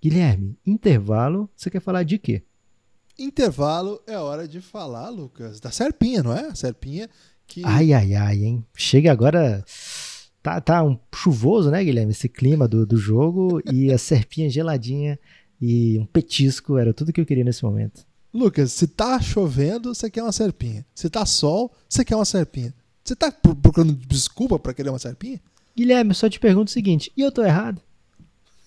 [0.00, 2.42] Guilherme, intervalo, você quer falar de quê?
[3.18, 6.46] Intervalo é hora de falar, Lucas, da Serpinha, não é?
[6.46, 7.08] A Serpinha
[7.46, 7.62] que.
[7.64, 8.64] Ai, ai, ai, hein?
[8.74, 9.64] Chega agora.
[10.44, 12.12] Tá, tá um chuvoso, né, Guilherme?
[12.12, 15.18] Esse clima do, do jogo e a serpinha geladinha
[15.58, 18.04] e um petisco era tudo que eu queria nesse momento.
[18.30, 20.84] Lucas, se tá chovendo, você quer uma serpinha.
[20.94, 22.74] Se tá sol, você quer uma serpinha.
[23.02, 25.40] Você tá pro- procurando desculpa pra querer uma serpinha?
[25.74, 27.80] Guilherme, eu só te pergunto o seguinte: e eu tô errado?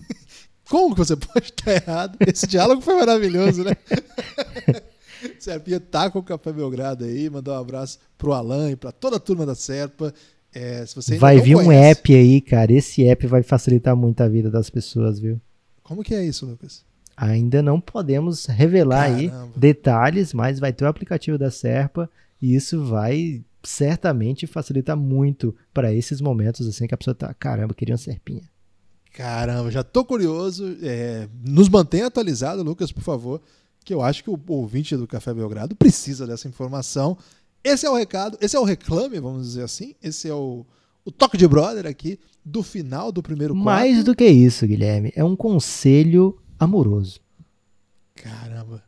[0.67, 2.17] Como que você pode estar errado?
[2.27, 3.73] Esse diálogo foi maravilhoso, né?
[5.39, 9.17] Serpinha tá com o Café Belgrado aí, mandar um abraço pro Alan e pra toda
[9.17, 10.11] a turma da Serpa.
[10.57, 10.85] É,
[11.19, 12.71] Vai vir um conhece- app aí, cara.
[12.73, 15.39] Esse app vai facilitar muito a vida das pessoas, viu?
[15.83, 16.83] Como que é isso, Lucas?
[17.15, 19.53] Ainda não podemos revelar aí Caramba.
[19.55, 22.09] detalhes, mas vai ter o aplicativo da Serpa
[22.41, 27.73] e isso vai certamente facilitar muito para esses momentos assim que a pessoa tá, caramba,
[27.73, 28.43] queria uma serpinha.
[29.13, 30.77] Caramba, já tô curioso.
[30.81, 33.41] É, nos mantenha atualizado, Lucas, por favor,
[33.83, 37.17] que eu acho que o ouvinte do Café Belgrado precisa dessa informação.
[37.63, 39.95] Esse é o recado, esse é o reclame, vamos dizer assim.
[40.01, 40.65] Esse é o,
[41.03, 43.65] o toque de brother aqui do final do primeiro quarto.
[43.65, 47.19] Mais do que isso, Guilherme, é um conselho amoroso.
[48.15, 48.83] Caramba.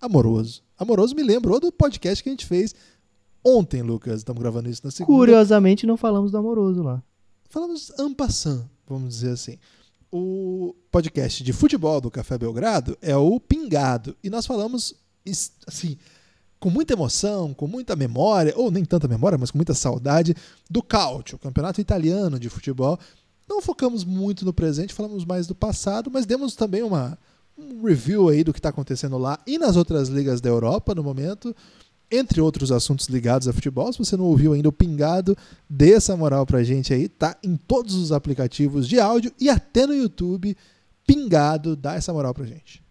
[0.00, 0.62] Amoroso.
[0.78, 2.74] Amoroso me lembrou do podcast que a gente fez
[3.42, 4.18] ontem, Lucas.
[4.18, 5.16] Estamos gravando isso na segunda.
[5.16, 7.02] Curiosamente, não falamos do amoroso lá.
[7.48, 9.58] falamos en passant, vamos dizer assim.
[10.10, 14.16] O podcast de futebol do Café Belgrado é o Pingado.
[14.22, 14.94] E nós falamos,
[15.66, 15.98] assim,
[16.60, 20.34] com muita emoção, com muita memória, ou nem tanta memória, mas com muita saudade,
[20.68, 22.98] do Calcio, o campeonato italiano de futebol.
[23.48, 27.18] Não focamos muito no presente, falamos mais do passado, mas demos também uma,
[27.56, 31.02] um review aí do que está acontecendo lá e nas outras ligas da Europa no
[31.02, 31.54] momento,
[32.10, 33.92] entre outros assuntos ligados a futebol.
[33.92, 35.36] Se você não ouviu ainda o Pingado,
[35.68, 39.86] dê essa moral pra gente aí, tá em todos os aplicativos de áudio e até
[39.86, 40.56] no YouTube.
[41.06, 42.82] Pingado, dá essa moral pra gente.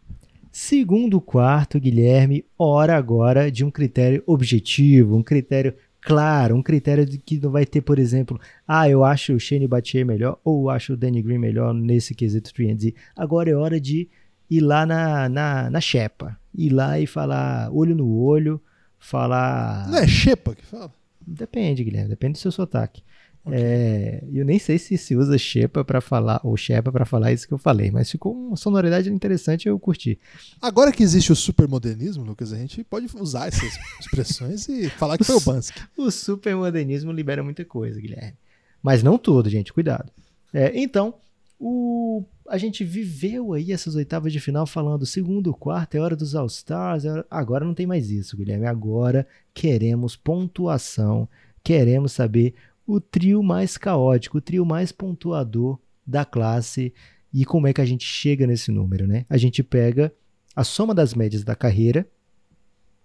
[0.60, 7.20] Segundo quarto, Guilherme, hora agora de um critério objetivo, um critério claro, um critério de
[7.20, 10.70] que não vai ter, por exemplo, ah, eu acho o Shane Battier melhor ou eu
[10.72, 12.96] acho o Danny Green melhor nesse quesito 3D.
[13.16, 14.10] Agora é hora de
[14.50, 18.60] ir lá na, na, na chepa, ir lá e falar olho no olho,
[18.98, 19.88] falar...
[19.88, 20.92] Não é Xepa que fala?
[21.22, 23.04] Depende, Guilherme, depende do seu sotaque.
[23.52, 27.48] É, eu nem sei se se usa Shepa para falar, ou Shepa para falar isso
[27.48, 30.20] que eu falei, mas ficou uma sonoridade interessante e eu curti.
[30.62, 35.24] Agora que existe o supermodernismo, Lucas, a gente pode usar essas expressões e falar que
[35.24, 35.80] foi o Bansky.
[35.98, 38.34] O supermodernismo libera muita coisa, Guilherme.
[38.82, 40.12] Mas não tudo, gente, cuidado.
[40.54, 41.14] É, então,
[41.60, 46.36] O, a gente viveu aí essas oitavas de final falando segundo, quarto, é hora dos
[46.36, 47.04] All-Stars.
[47.04, 47.26] É hora...
[47.32, 48.68] Agora não tem mais isso, Guilherme.
[48.68, 51.28] Agora queremos pontuação,
[51.64, 52.54] queremos saber
[52.88, 56.94] o trio mais caótico, o trio mais pontuador da classe
[57.34, 59.26] e como é que a gente chega nesse número, né?
[59.30, 60.12] A gente pega
[60.56, 62.08] a soma das médias da carreira.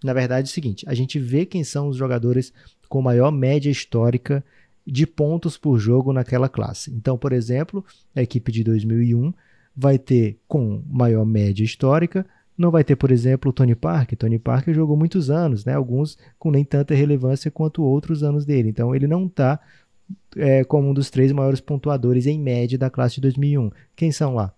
[0.01, 2.53] Na verdade é o seguinte, a gente vê quem são os jogadores
[2.87, 4.43] com maior média histórica
[4.85, 6.91] de pontos por jogo naquela classe.
[6.91, 9.33] Então, por exemplo, a equipe de 2001
[9.75, 12.25] vai ter com maior média histórica,
[12.57, 14.17] não vai ter, por exemplo, o Tony Parker.
[14.17, 15.73] Tony Parker jogou muitos anos, né?
[15.73, 18.69] alguns com nem tanta relevância quanto outros anos dele.
[18.69, 19.59] Então, ele não está
[20.35, 23.71] é, como um dos três maiores pontuadores em média da classe de 2001.
[23.95, 24.53] Quem são lá?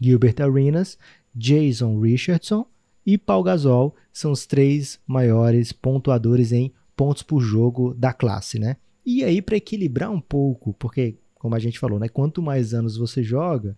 [0.00, 0.98] Gilbert Arenas,
[1.34, 2.66] Jason Richardson
[3.04, 8.76] e Paul Gasol são os três maiores pontuadores em pontos por jogo da classe, né?
[9.04, 12.96] E aí, para equilibrar um pouco, porque, como a gente falou, né, quanto mais anos
[12.96, 13.76] você joga,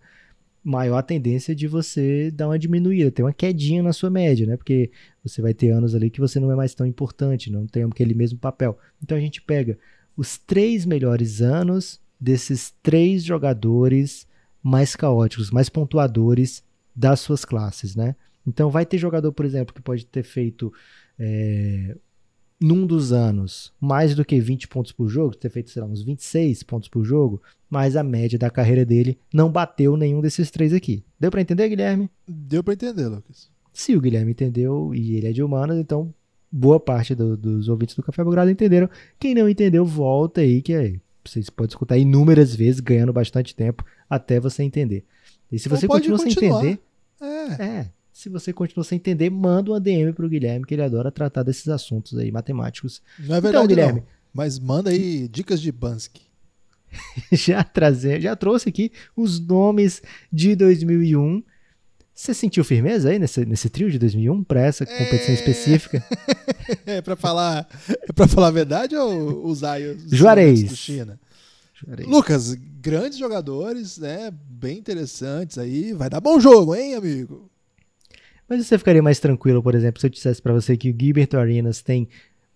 [0.63, 4.57] maior a tendência de você dar uma diminuída, ter uma quedinha na sua média, né?
[4.57, 4.91] Porque
[5.23, 8.13] você vai ter anos ali que você não é mais tão importante, não tem aquele
[8.13, 8.77] mesmo papel.
[9.01, 9.77] Então a gente pega
[10.15, 14.27] os três melhores anos desses três jogadores
[14.61, 16.63] mais caóticos, mais pontuadores
[16.95, 18.15] das suas classes, né?
[18.45, 20.73] Então vai ter jogador, por exemplo, que pode ter feito
[21.17, 21.95] é,
[22.59, 26.01] num dos anos mais do que 20 pontos por jogo, ter feito, sei lá, uns
[26.01, 30.73] 26 pontos por jogo, mas a média da carreira dele não bateu nenhum desses três
[30.73, 31.03] aqui.
[31.19, 32.09] Deu para entender, Guilherme?
[32.27, 33.49] Deu para entender, Lucas.
[33.71, 36.13] Se o Guilherme entendeu e ele é de humanas, então
[36.51, 38.89] boa parte do, dos ouvintes do Café Belgrado entenderam.
[39.17, 43.85] Quem não entendeu, volta aí, que aí vocês podem escutar inúmeras vezes, ganhando bastante tempo
[44.09, 45.05] até você entender.
[45.51, 46.79] E se você continua sem entender.
[47.21, 47.63] É.
[47.63, 51.41] é se você continua sem entender, manda uma DM pro Guilherme, que ele adora tratar
[51.41, 53.01] desses assuntos aí matemáticos.
[53.17, 54.01] Não é verdade, então, Guilherme.
[54.01, 56.23] Não, mas manda aí dicas de Bansky.
[57.31, 61.41] já trazer, já trouxe aqui os nomes de 2001.
[62.13, 65.33] Você sentiu firmeza aí nesse, nesse trio de 2001 para essa competição é...
[65.35, 66.05] específica?
[66.85, 71.17] é para falar, é para falar a verdade ou usar os Juarez China?
[71.73, 72.05] Juarez.
[72.05, 74.29] Lucas, grandes jogadores, né?
[74.49, 75.93] Bem interessantes aí.
[75.93, 77.49] Vai dar bom jogo, hein, amigo?
[78.49, 81.29] Mas você ficaria mais tranquilo, por exemplo, se eu dissesse para você que o Gilbert
[81.35, 82.09] Arenas tem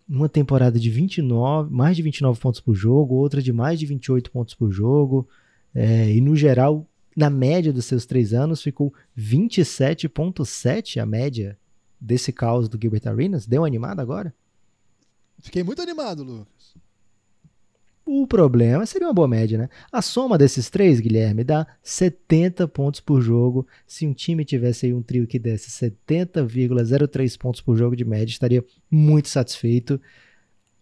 [0.09, 4.31] uma temporada de 29, mais de 29 pontos por jogo, outra de mais de 28
[4.31, 5.27] pontos por jogo,
[5.73, 11.57] é, e no geral, na média dos seus três anos, ficou 27,7 a média
[12.01, 13.45] desse caos do Gilbert Arenas.
[13.45, 14.33] Deu animado agora?
[15.39, 16.73] Fiquei muito animado, Lucas.
[18.05, 19.69] O problema seria uma boa média, né?
[19.91, 23.65] A soma desses três, Guilherme, dá 70 pontos por jogo.
[23.87, 28.31] Se um time tivesse aí um trio que desse 70,03 pontos por jogo de média,
[28.31, 30.01] estaria muito satisfeito.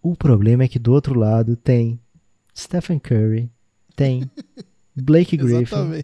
[0.02, 2.00] O problema é que do outro lado tem
[2.58, 3.50] Stephen Curry,
[3.96, 4.30] tem
[4.96, 6.04] Blake Griffin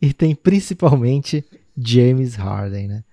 [0.00, 1.44] e tem principalmente
[1.76, 3.04] James Harden, né?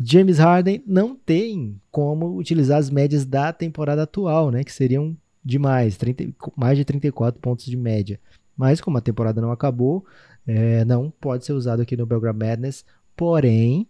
[0.00, 4.64] James Harden não tem como utilizar as médias da temporada atual, né?
[4.64, 8.20] Que seriam demais, 30, mais de 34 pontos de média.
[8.56, 10.04] Mas como a temporada não acabou,
[10.46, 12.84] é, não pode ser usado aqui no Belgrade Madness.
[13.16, 13.86] Porém,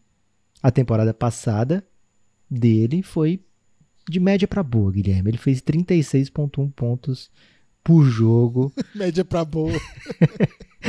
[0.63, 1.85] a temporada passada
[2.51, 3.41] dele foi
[4.09, 5.31] de média para boa, Guilherme.
[5.31, 7.31] Ele fez 36.1 pontos
[7.83, 8.73] por jogo.
[8.95, 9.79] média para boa.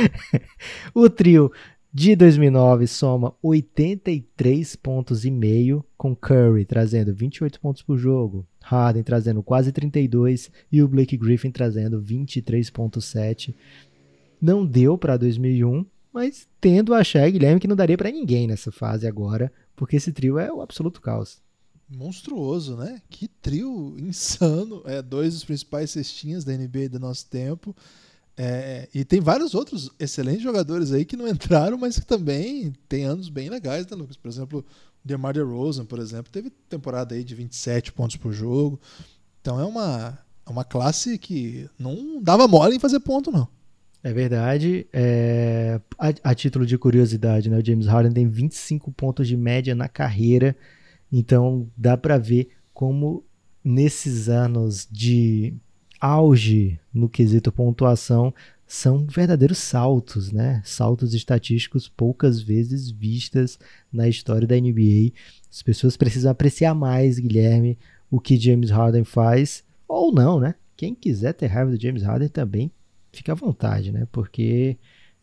[0.94, 1.52] o trio
[1.92, 9.02] de 2009 soma 83 pontos e meio, com Curry trazendo 28 pontos por jogo, Harden
[9.02, 13.54] trazendo quase 32 e o Blake Griffin trazendo 23.7.
[14.40, 18.72] Não deu para 2001, mas tendo a achar, Guilherme, que não daria para ninguém nessa
[18.72, 21.42] fase agora, porque esse trio é o absoluto caos.
[21.88, 23.02] Monstruoso, né?
[23.10, 24.82] Que trio insano.
[24.86, 27.76] É dois dos principais cestinhas da NBA do nosso tempo.
[28.36, 33.04] É, e tem vários outros excelentes jogadores aí que não entraram, mas que também tem
[33.04, 34.16] anos bem legais, né, Lucas?
[34.16, 34.64] Por exemplo,
[35.04, 38.80] DeMar DeRozan, por exemplo, teve temporada aí de 27 pontos por jogo.
[39.40, 43.46] Então é uma, é uma classe que não dava mole em fazer ponto, não.
[44.02, 44.86] É verdade.
[44.92, 49.74] É, a, a, título de curiosidade, né, o James Harden tem 25 pontos de média
[49.74, 50.56] na carreira.
[51.12, 53.24] Então dá para ver como
[53.62, 55.54] nesses anos de
[55.98, 58.34] auge no quesito pontuação
[58.66, 60.62] são verdadeiros saltos, né?
[60.64, 63.58] Saltos estatísticos poucas vezes vistas
[63.92, 65.12] na história da NBA.
[65.50, 67.78] As pessoas precisam apreciar mais, Guilherme,
[68.10, 70.54] o que James Harden faz, ou não, né?
[70.76, 72.70] Quem quiser ter raiva do James Harden também
[73.12, 74.06] fica à vontade, né?
[74.10, 74.76] Porque.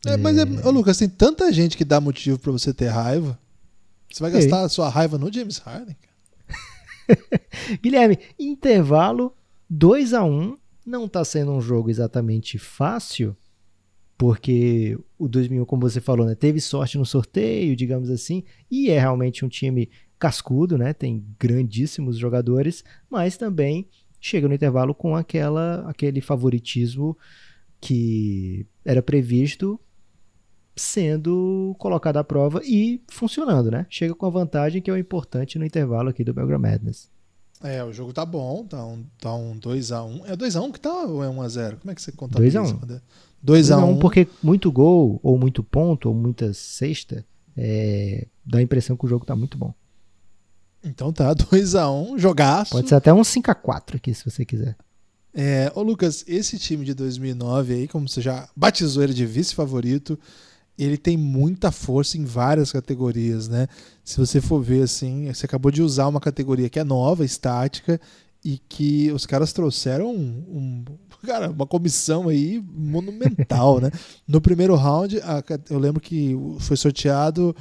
[0.05, 3.37] É, mas, é, ô Lucas, tem tanta gente que dá motivo para você ter raiva.
[4.09, 5.95] Você vai gastar a sua raiva no James Harden,
[7.81, 9.33] Guilherme, intervalo
[9.69, 13.35] 2 a 1 um, não está sendo um jogo exatamente fácil,
[14.17, 18.99] porque o 2001, como você falou, né, teve sorte no sorteio, digamos assim, e é
[18.99, 19.89] realmente um time
[20.19, 20.93] cascudo, né?
[20.93, 23.89] Tem grandíssimos jogadores, mas também
[24.19, 27.17] chega no intervalo com aquela aquele favoritismo
[27.79, 29.79] que era previsto
[30.75, 33.87] sendo colocado à prova e funcionando, né?
[33.89, 37.09] Chega com a vantagem que é o importante no intervalo aqui do Belgrade Madness.
[37.63, 40.23] É, o jogo tá bom, tá um, tá um 2x1.
[40.25, 41.77] É 2x1 que tá ou é 1x0?
[41.77, 43.01] Como é que você conta 2x1.
[43.45, 43.99] 2x1.
[43.99, 49.09] Porque muito gol, ou muito ponto, ou muita sexta, é, dá a impressão que o
[49.09, 49.73] jogo tá muito bom.
[50.83, 52.71] Então tá, 2x1, jogaço.
[52.71, 54.75] Pode ser até um 5x4 aqui, se você quiser.
[55.33, 60.19] É, ô Lucas, esse time de 2009 aí, como você já batizou ele de vice-favorito,
[60.77, 63.67] ele tem muita força em várias categorias, né?
[64.03, 67.99] Se você for ver assim, você acabou de usar uma categoria que é nova, estática,
[68.43, 70.85] e que os caras trouxeram um, um
[71.25, 73.91] cara, uma comissão aí monumental, né?
[74.27, 77.55] No primeiro round, a, eu lembro que foi sorteado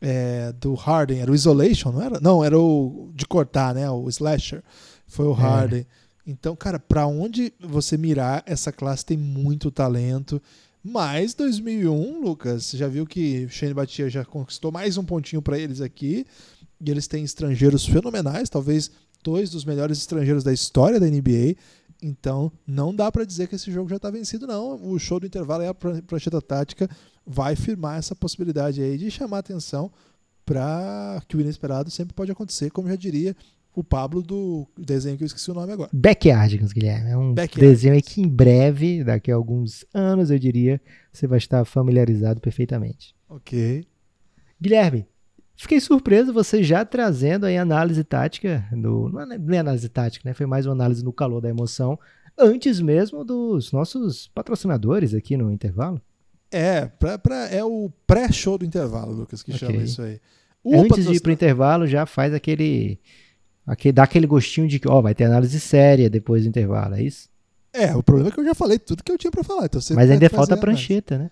[0.00, 2.20] é, do Harden, era o Isolation, não era?
[2.20, 3.88] Não, era o de cortar, né?
[3.90, 4.62] O Slasher.
[5.06, 5.34] Foi o é.
[5.34, 5.80] Harden.
[5.80, 6.04] É.
[6.26, 10.40] Então, cara, para onde você mirar, essa classe tem muito talento.
[10.86, 15.80] Mas 2001, Lucas, já viu que Shane Batia já conquistou mais um pontinho para eles
[15.80, 16.26] aqui.
[16.78, 18.90] E eles têm estrangeiros fenomenais, talvez
[19.22, 21.56] dois dos melhores estrangeiros da história da NBA.
[22.02, 24.78] Então, não dá para dizer que esse jogo já está vencido, não.
[24.86, 26.86] O show do intervalo e a prancheta tática
[27.24, 29.90] vai firmar essa possibilidade aí de chamar atenção
[30.44, 33.34] para que o inesperado sempre pode acontecer, como já diria
[33.74, 35.90] o Pablo do desenho que eu esqueci o nome agora.
[35.92, 37.10] Backyardigans, Guilherme.
[37.10, 40.80] É um desenho aí que em breve, daqui a alguns anos, eu diria,
[41.12, 43.14] você vai estar familiarizado perfeitamente.
[43.28, 43.84] Ok.
[44.60, 45.06] Guilherme,
[45.56, 50.34] fiquei surpreso você já trazendo aí análise tática, no, não é análise tática, né?
[50.34, 51.98] Foi mais uma análise no calor da emoção,
[52.38, 56.00] antes mesmo dos nossos patrocinadores aqui no intervalo.
[56.50, 59.66] É, pra, pra, é o pré-show do intervalo, Lucas, que okay.
[59.66, 60.20] chama isso aí.
[60.62, 62.98] O Antes de ir pro intervalo, já faz aquele
[63.66, 67.02] Aqui, dá aquele gostinho de que, ó, vai ter análise séria depois do intervalo, é
[67.02, 67.28] isso?
[67.72, 69.64] É, o problema é que eu já falei tudo que eu tinha para falar.
[69.64, 71.30] Então Mas ainda falta a prancheta, né?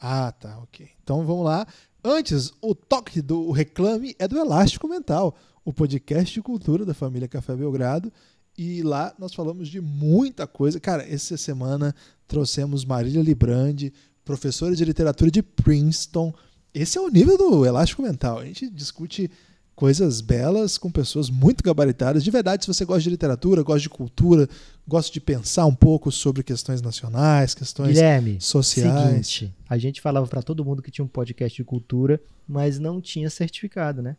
[0.00, 0.88] Ah, tá, ok.
[1.02, 1.66] Então vamos lá.
[2.02, 7.28] Antes, o toque do Reclame é do Elástico Mental, o podcast de cultura da família
[7.28, 8.12] Café Belgrado.
[8.58, 10.80] E lá nós falamos de muita coisa.
[10.80, 11.94] Cara, essa semana
[12.26, 13.92] trouxemos Marília Librandi,
[14.24, 16.34] professora de literatura de Princeton.
[16.74, 18.38] Esse é o nível do Elástico Mental.
[18.38, 19.30] A gente discute
[19.74, 22.22] coisas belas com pessoas muito gabaritadas.
[22.22, 24.48] De verdade, se você gosta de literatura, gosta de cultura,
[24.86, 29.26] gosta de pensar um pouco sobre questões nacionais, questões Guilherme, sociais.
[29.26, 33.00] Seguinte, a gente falava para todo mundo que tinha um podcast de cultura, mas não
[33.00, 34.16] tinha certificado, né?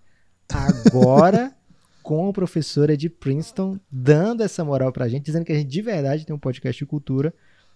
[0.50, 1.56] Agora,
[2.04, 5.82] com a professora de Princeton dando essa moral pra gente, dizendo que a gente de
[5.82, 7.34] verdade tem um podcast de cultura,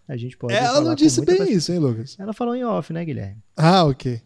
[0.08, 0.54] a gente pode.
[0.54, 2.16] Ela não disse bem isso, hein, Lucas?
[2.20, 3.38] Ela falou em off, né, Guilherme?
[3.56, 4.22] Ah, ok.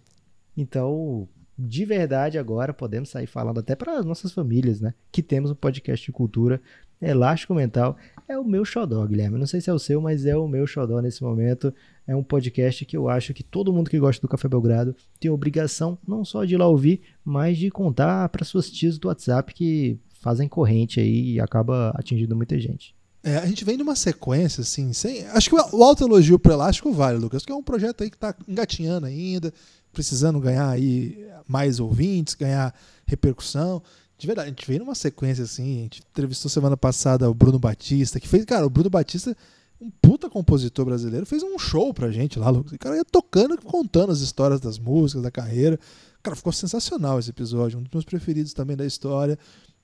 [0.56, 4.94] Então, de verdade agora podemos sair falando até para as nossas famílias, né?
[5.12, 6.62] Que temos um podcast de cultura.
[7.02, 9.38] Elástico Mental é o meu xodó, Guilherme.
[9.38, 11.74] Não sei se é o seu, mas é o meu xodó nesse momento.
[12.08, 15.30] É um podcast que eu acho que todo mundo que gosta do Café Belgrado tem
[15.30, 19.54] obrigação não só de ir lá ouvir, mas de contar para suas tias do WhatsApp
[19.54, 22.96] que fazem corrente aí e acaba atingindo muita gente.
[23.22, 25.26] É, a gente vem de uma sequência, assim, sem.
[25.28, 28.18] Acho que o alto elogio pro Elástico vale, Lucas, que é um projeto aí que
[28.18, 29.54] está engatinhando ainda,
[29.94, 32.74] precisando ganhar aí mais ouvintes, ganhar
[33.06, 33.82] repercussão.
[34.18, 37.60] De verdade, a gente veio numa sequência assim, a gente entrevistou semana passada o Bruno
[37.60, 39.36] Batista, que fez, cara, o Bruno Batista,
[39.82, 44.12] um puta compositor brasileiro, fez um show pra gente lá, o cara ia tocando, contando
[44.12, 45.80] as histórias das músicas, da carreira.
[46.22, 49.38] Cara, ficou sensacional esse episódio, um dos meus preferidos também da história.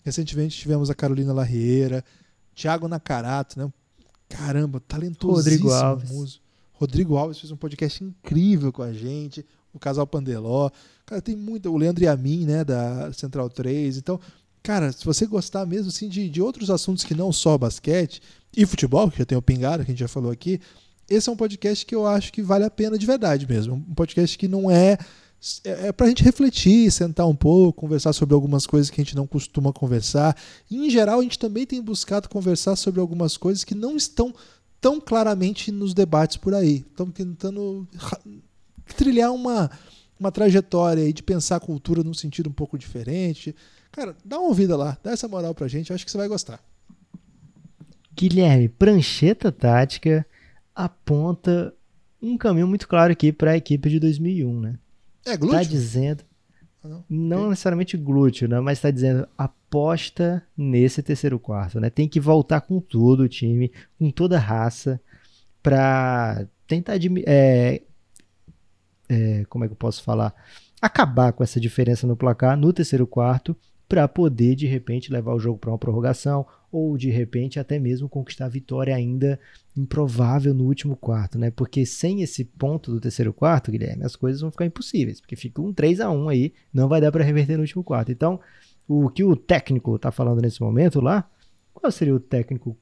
[0.04, 2.04] Recentemente tivemos a Carolina Larrieira,
[2.56, 3.70] Thiago Nakarato, né?
[4.30, 6.42] Caramba, talentosíssimo Rodrigo Alves.
[6.72, 10.70] Rodrigo Alves fez um podcast incrível com a gente o casal Pandeló.
[11.06, 11.70] Cara, tem muito.
[11.70, 13.98] O Leandro Yamin, né, da Central 3.
[13.98, 14.20] Então,
[14.62, 18.22] cara, se você gostar mesmo assim, de, de outros assuntos que não só basquete
[18.56, 20.60] e futebol, que já tem o Pingara, que a gente já falou aqui,
[21.10, 23.76] esse é um podcast que eu acho que vale a pena de verdade mesmo.
[23.76, 24.98] Um podcast que não é.
[25.64, 29.04] É, é para a gente refletir, sentar um pouco, conversar sobre algumas coisas que a
[29.04, 30.36] gente não costuma conversar.
[30.70, 34.36] E, em geral, a gente também tem buscado conversar sobre algumas coisas que não estão
[34.82, 36.86] tão claramente nos debates por aí.
[36.90, 37.88] Estamos tentando
[38.96, 39.70] trilhar uma,
[40.20, 43.56] uma trajetória aí de pensar a cultura num sentido um pouco diferente.
[43.92, 46.60] Cara, dá uma ouvida lá, dá essa moral pra gente, acho que você vai gostar.
[48.16, 50.26] Guilherme, prancheta tática
[50.76, 51.74] aponta
[52.22, 54.80] um caminho muito claro aqui para a equipe de 2001, né?
[55.26, 55.58] É glúteo?
[55.58, 56.24] Tá dizendo
[56.84, 57.50] ah, não, não okay.
[57.50, 58.60] necessariamente glúteo, né?
[58.60, 61.90] Mas está dizendo aposta nesse terceiro quarto, né?
[61.90, 65.00] Tem que voltar com tudo o time, com toda a raça
[65.62, 66.94] para tentar
[67.26, 67.82] é,
[69.10, 70.34] é, como é que eu posso falar?
[70.82, 73.58] Acabar com essa diferença no placar no terceiro quarto
[73.88, 78.08] para poder de repente levar o jogo para uma prorrogação ou de repente até mesmo
[78.08, 79.40] conquistar a vitória ainda
[79.76, 81.50] improvável no último quarto, né?
[81.50, 85.62] Porque sem esse ponto do terceiro quarto, Guilherme, as coisas vão ficar impossíveis, porque fica
[85.62, 88.12] um 3 a 1 aí, não vai dar para reverter no último quarto.
[88.12, 88.40] Então,
[88.88, 91.28] o que o técnico tá falando nesse momento lá,
[91.74, 92.78] qual seria o técnico?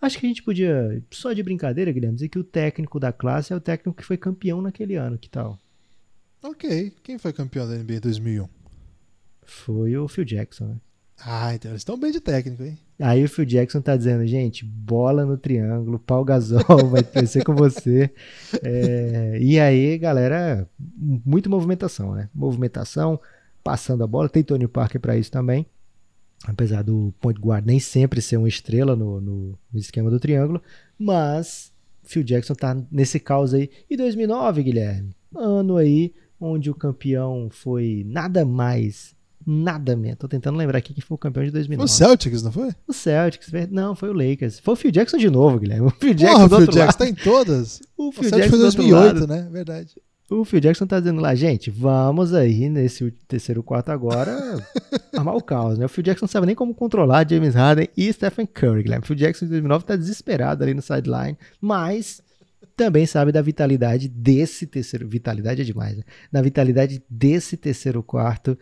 [0.00, 3.52] Acho que a gente podia, só de brincadeira, Guilherme, dizer que o técnico da classe
[3.52, 5.58] é o técnico que foi campeão naquele ano, que tal?
[6.42, 6.92] Ok.
[7.02, 8.48] Quem foi campeão da NBA em 2001?
[9.42, 10.76] Foi o Phil Jackson, né?
[11.20, 12.78] Ah, então eles estão bem de técnico, hein?
[13.00, 17.54] Aí o Phil Jackson tá dizendo, gente, bola no triângulo, pau gasol, vai crescer com
[17.54, 18.10] você.
[18.62, 22.28] É, e aí, galera, muita movimentação, né?
[22.32, 23.20] Movimentação,
[23.64, 24.28] passando a bola.
[24.28, 25.66] Tem Tony Parker para isso também.
[26.44, 30.62] Apesar do point guard nem sempre ser uma estrela no, no, no esquema do triângulo.
[30.96, 31.72] Mas
[32.04, 33.70] Phil Jackson tá nesse caos aí.
[33.90, 35.16] E 2009, Guilherme?
[35.34, 39.16] Ano aí onde o campeão foi nada mais
[39.46, 40.16] nada mesmo.
[40.16, 41.84] Tô tentando lembrar aqui quem foi o campeão de 2009.
[41.84, 42.70] O Celtics, não foi?
[42.86, 44.58] O Celtics, não, foi o Lakers.
[44.60, 45.86] Foi o Phil Jackson de novo, Guilherme.
[45.86, 47.80] O Phil Jackson Porra, o Phil Jackson tá em todas.
[47.96, 49.48] O Phil o Jackson foi 2008, né?
[49.50, 49.94] Verdade.
[50.30, 54.36] O Phil Jackson tá dizendo lá, gente, vamos aí nesse terceiro quarto agora
[55.16, 55.86] armar o caos, né?
[55.86, 59.04] O Phil Jackson não sabe nem como controlar James Harden e Stephen Curry, Guilherme.
[59.04, 62.20] O Phil Jackson em 2009 tá desesperado ali no sideline, mas
[62.78, 66.04] também sabe da vitalidade desse terceiro, vitalidade é demais, né?
[66.30, 68.56] Da vitalidade desse terceiro quarto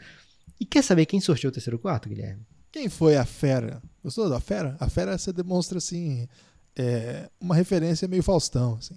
[0.58, 2.40] e quer saber quem sorteou o terceiro quarto, Guilherme?
[2.72, 3.82] Quem foi a fera?
[4.02, 4.74] Gostou da fera?
[4.80, 6.26] A fera você demonstra assim
[6.74, 8.94] é, uma referência meio Faustão, assim.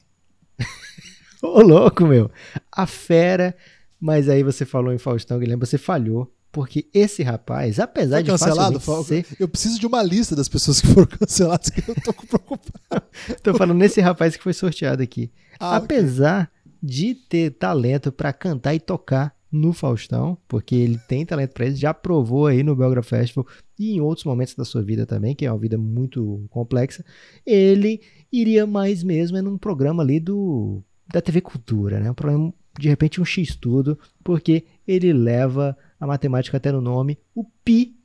[1.43, 2.31] Ô louco, meu.
[2.71, 3.53] A fera,
[3.99, 6.33] mas aí você falou em Faustão, Guilherme, você falhou.
[6.51, 9.25] Porque esse rapaz, apesar foi de cancelado, ser...
[9.39, 13.05] Eu preciso de uma lista das pessoas que foram canceladas que eu tô preocupado.
[13.43, 15.31] tô falando nesse rapaz que foi sorteado aqui.
[15.59, 16.73] Ah, apesar okay.
[16.81, 21.77] de ter talento para cantar e tocar no Faustão, porque ele tem talento para isso,
[21.77, 23.47] já provou aí no Belgra Festival
[23.77, 27.03] e em outros momentos da sua vida também, que é uma vida muito complexa,
[27.45, 32.11] ele iria mais mesmo é num programa ali do da TV Cultura, né?
[32.11, 37.17] Um programa, de repente um X tudo, porque ele leva a matemática até no nome,
[37.35, 37.95] o pi,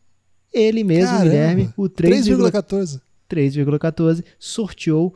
[0.53, 5.14] ele mesmo, Caramba, Guilherme, o 3,14 3,14 sorteou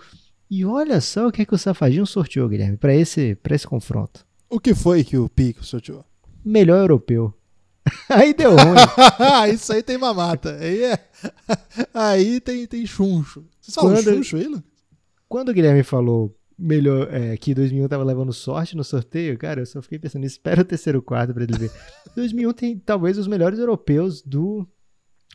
[0.50, 3.66] e olha só o que é que o Safadinho sorteou, Guilherme, para esse, pra esse
[3.66, 4.26] confronto.
[4.48, 6.04] O que foi que o Pico sorteou?
[6.44, 7.34] melhor europeu.
[8.08, 9.52] aí deu ruim.
[9.52, 10.56] Isso aí tem mamata.
[10.56, 10.98] Aí, é...
[11.92, 13.44] aí tem, tem chuncho.
[13.60, 14.64] Você falam quando, chuncho aí, Lucas?
[15.28, 19.66] Quando o Guilherme falou melhor, é, que 2001 tava levando sorte no sorteio, cara, eu
[19.66, 21.70] só fiquei pensando, espera o terceiro quarto para ele ver.
[22.16, 24.66] 2001 tem talvez os melhores europeus do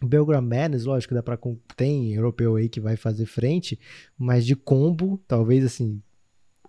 [0.01, 1.39] Belgram Madness, lógico, dá para
[1.75, 3.79] tem europeu aí que vai fazer frente,
[4.17, 6.01] mas de combo, talvez assim,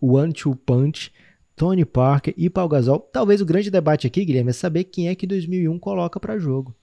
[0.00, 1.12] one two punch
[1.57, 3.00] Tony Parker e Paul Gasol.
[3.12, 6.74] Talvez o grande debate aqui, Guilherme, é saber quem é que 2001 coloca para jogo.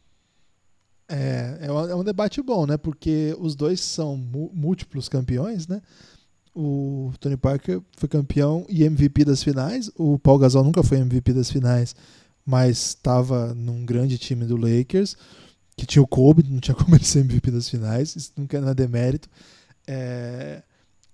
[1.10, 2.78] É, é um debate bom, né?
[2.78, 5.82] Porque os dois são múltiplos campeões, né?
[6.54, 9.90] O Tony Parker foi campeão e MVP das finais.
[9.96, 11.96] O Paul Gasol nunca foi MVP das finais,
[12.46, 15.16] mas estava num grande time do Lakers,
[15.78, 18.16] que tinha o Kobe, não tinha como ele ser MVP das finais.
[18.16, 19.30] Isso nunca é demérito.
[19.88, 20.62] É,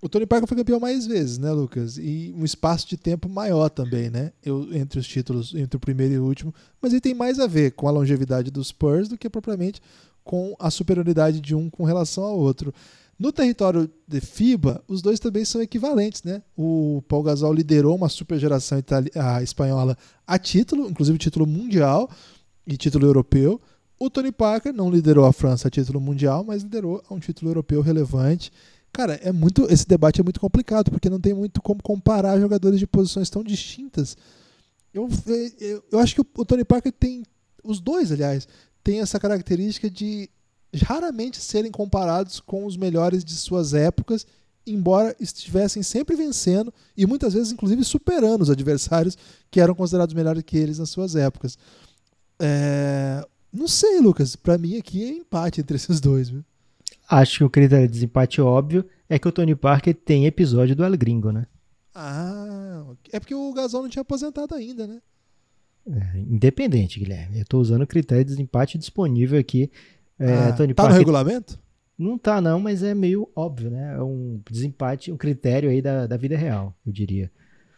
[0.00, 1.98] o Tony Parker foi campeão mais vezes, né, Lucas?
[1.98, 4.32] E um espaço de tempo maior também, né?
[4.44, 6.54] Eu, entre os títulos, entre o primeiro e o último.
[6.80, 9.82] Mas ele tem mais a ver com a longevidade dos Spurs do que propriamente
[10.28, 12.70] com a superioridade de um com relação ao outro.
[13.18, 16.42] No território de FIBA, os dois também são equivalentes, né?
[16.54, 18.78] O Paul Gasol liderou uma super geração
[19.42, 22.10] espanhola a título, inclusive título mundial
[22.66, 23.58] e título europeu.
[23.98, 27.50] O Tony Parker não liderou a França a título mundial, mas liderou a um título
[27.50, 28.52] europeu relevante.
[28.92, 29.66] Cara, é muito.
[29.72, 33.42] Esse debate é muito complicado, porque não tem muito como comparar jogadores de posições tão
[33.42, 34.14] distintas.
[34.92, 35.08] Eu,
[35.58, 37.22] eu, eu acho que o, o Tony Parker tem.
[37.64, 38.46] Os dois, aliás,
[38.88, 40.30] tem essa característica de
[40.82, 44.26] raramente serem comparados com os melhores de suas épocas,
[44.66, 49.14] embora estivessem sempre vencendo e muitas vezes, inclusive, superando os adversários
[49.50, 51.58] que eram considerados melhores que eles nas suas épocas.
[52.40, 53.22] É...
[53.52, 54.34] Não sei, Lucas.
[54.34, 56.30] Para mim aqui é empate entre esses dois.
[56.30, 56.42] Viu?
[57.10, 60.82] Acho que o critério de desempate óbvio é que o Tony Parker tem episódio do
[60.82, 61.46] El Gringo, né?
[61.94, 65.02] Ah, é porque o Gasol não tinha aposentado ainda, né?
[65.90, 67.36] É, independente, Guilherme.
[67.36, 69.70] Eu estou usando o critério de desempate disponível aqui.
[70.18, 71.58] É, ah, Tony tá no regulamento?
[71.96, 73.96] Não tá, não, mas é meio óbvio, né?
[73.96, 77.30] É um desempate, um critério aí da, da vida real, eu diria.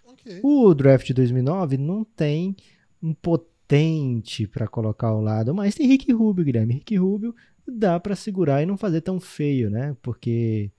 [0.04, 0.40] Okay.
[0.42, 2.54] O draft de 2009 não tem
[3.02, 6.74] um potente para colocar ao lado, mas tem Rick Rubio, Guilherme.
[6.74, 7.34] Rick Rubio
[7.66, 9.96] dá para segurar e não fazer tão feio, né?
[10.02, 10.70] Porque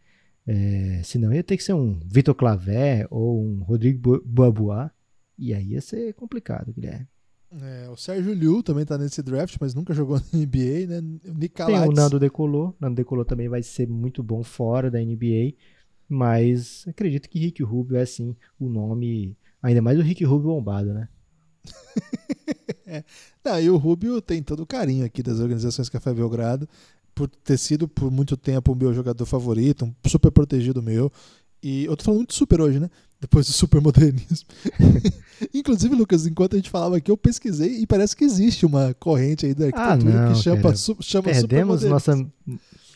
[0.46, 4.92] é, senão ia ter que ser um Vitor Clavé ou um Rodrigo Babuá.
[5.38, 7.08] E aí ia ser complicado, Guilherme.
[7.60, 11.00] É, o Sérgio Liu também tá nesse draft, mas nunca jogou na NBA, né?
[11.26, 11.92] O Nick Tem o.
[11.92, 12.70] Nando Decolou.
[12.70, 15.54] O Nando Decolou também vai ser muito bom fora da NBA.
[16.08, 19.36] Mas acredito que Rick Rubio é sim o nome.
[19.62, 21.08] Ainda mais o Rick Rubio bombado, né?
[23.44, 26.68] Não, e o Rubio tem todo o carinho aqui das organizações Café Belgrado,
[27.14, 31.12] por ter sido por muito tempo o meu jogador favorito, um super protegido meu.
[31.64, 32.90] E eu tô falando muito super hoje, né?
[33.20, 34.48] Depois do supermodernismo.
[35.54, 39.46] Inclusive, Lucas, enquanto a gente falava aqui, eu pesquisei e parece que existe uma corrente
[39.46, 40.76] aí da arquitetura Ah, não, que chama, cara.
[40.76, 42.28] su, chama Perdemos nossa,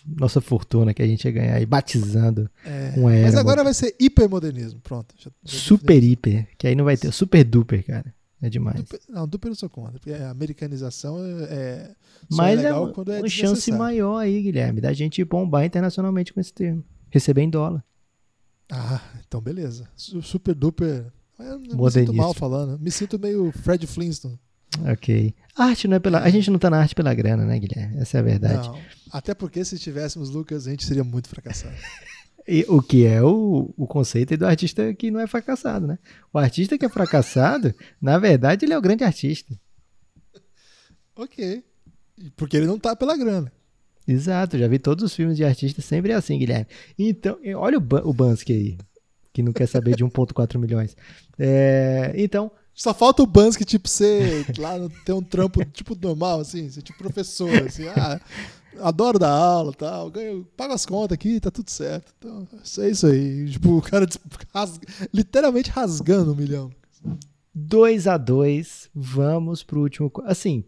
[0.05, 3.01] nossa fortuna que a gente ia ganhar aí, batizando É, era.
[3.24, 4.80] mas agora vai ser hipermodernismo.
[4.82, 5.13] Pronto.
[5.18, 7.11] já- já Super hiper, que aí não vai ter.
[7.11, 8.13] Super duper, cara.
[8.41, 8.78] É demais.
[8.78, 9.93] Duper- Não, duper eu sou contra.
[9.93, 11.91] Porque a americanização é, é,
[12.32, 16.39] Mas é é, uma, é uma chance maior aí, Guilherme, da gente bombar internacionalmente com
[16.39, 16.84] esse termo.
[17.09, 17.84] Receber em dólar.
[18.72, 19.88] Ah, então beleza.
[19.95, 21.11] Su- Super duper.
[21.39, 22.80] Eu me sinto mal falando.
[22.80, 24.39] Me sinto meio Fred Flintstone.
[24.91, 25.34] Ok.
[25.55, 26.20] Arte não é pela.
[26.20, 27.97] A gente não tá na arte pela grana, né, Guilherme?
[27.97, 28.68] Essa é a verdade.
[28.68, 28.80] Não.
[29.11, 31.76] Até porque se tivéssemos Lucas, a gente seria muito fracassado.
[32.47, 35.97] E o que é o, o conceito do artista que não é fracassado, né?
[36.32, 39.59] O artista que é fracassado, na verdade, ele é o grande artista.
[41.16, 41.63] ok.
[42.36, 43.51] Porque ele não tá pela grana.
[44.07, 46.67] Exato, já vi todos os filmes de artista sempre é assim, Guilherme.
[46.97, 48.77] Então, olha o, Ban- o Bansky aí,
[49.33, 50.95] que não quer saber de 1,4 milhões.
[51.39, 54.73] É, então, Só falta o Bansky, tipo, ser lá,
[55.05, 58.19] ter um trampo, tipo, normal, assim, ser tipo professor, assim, ah,
[58.81, 62.13] adoro dar aula e tal, ganho, pago as contas aqui, tá tudo certo.
[62.19, 62.45] Então,
[62.79, 63.49] é isso aí.
[63.49, 64.05] Tipo, o cara
[64.53, 66.69] rasga- literalmente rasgando um milhão.
[67.53, 70.11] 2 a 2 vamos pro último.
[70.25, 70.65] Assim,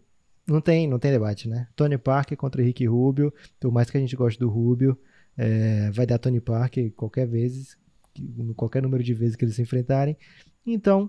[0.48, 1.68] não tem, não tem debate, né?
[1.76, 4.98] Tony Parker contra Rick Rubio, por mais que a gente goste do Rubio,
[5.36, 7.76] é, vai dar Tony Parker qualquer vez,
[8.14, 10.16] que- qualquer número de vezes que eles se enfrentarem.
[10.66, 11.08] Então,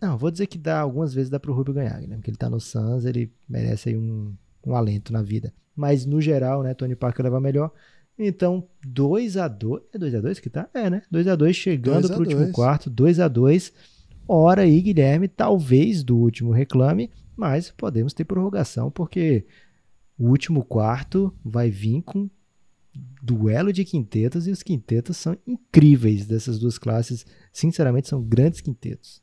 [0.00, 2.16] não, vou dizer que dá algumas vezes dá pro Rubio ganhar, né?
[2.16, 4.34] Porque ele tá no Suns, ele merece aí um,
[4.66, 5.52] um alento na vida.
[5.74, 7.70] Mas no geral, né, Tony Parker leva melhor.
[8.18, 10.68] Então, 2 a 2 É 2 a 2 que tá?
[10.74, 11.02] É, né?
[11.10, 12.52] 2 a 2 chegando 2 a pro último 2.
[12.52, 13.72] quarto, 2 a 2
[14.28, 17.10] Hora aí, Guilherme, talvez do último reclame,
[17.42, 19.44] mas podemos ter prorrogação, porque
[20.16, 22.30] o último quarto vai vir com
[23.20, 27.26] duelo de quintetos e os quintetos são incríveis dessas duas classes.
[27.52, 29.20] Sinceramente, são grandes quintetos.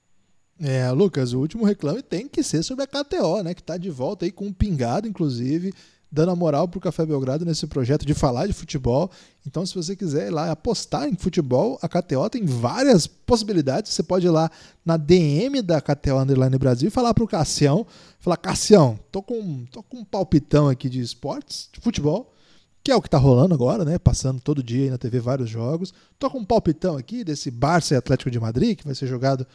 [0.60, 3.54] É, Lucas, o último reclame tem que ser sobre a KTO, né?
[3.54, 5.74] Que tá de volta aí com um pingado, inclusive,
[6.12, 9.12] dando a moral pro Café Belgrado nesse projeto de falar de futebol.
[9.46, 13.94] Então, se você quiser ir lá apostar em futebol, a KTO tem várias possibilidades.
[13.94, 14.50] Você pode ir lá
[14.84, 17.86] na DM da KTO Underline Brasil e falar pro Cassião,
[18.20, 22.34] falar, Cassião, tô com, tô com um palpitão aqui de esportes, de futebol,
[22.84, 24.00] que é o que tá rolando agora, né?
[24.00, 25.94] Passando todo dia aí na TV vários jogos.
[26.18, 29.46] Tô com um palpitão aqui desse Barça e Atlético de Madrid, que vai ser jogado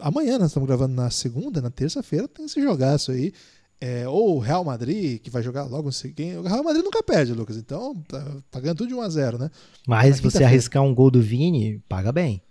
[0.00, 3.32] Amanhã nós estamos gravando na segunda, na terça-feira tem esse jogaço aí.
[3.80, 6.40] É, ou o Real Madrid, que vai jogar logo seguida.
[6.40, 7.56] O Real Madrid nunca perde, Lucas.
[7.56, 9.50] Então tá, tá ganhando tudo de 1x0, né?
[9.86, 12.42] Mas se você arriscar um gol do Vini, paga bem.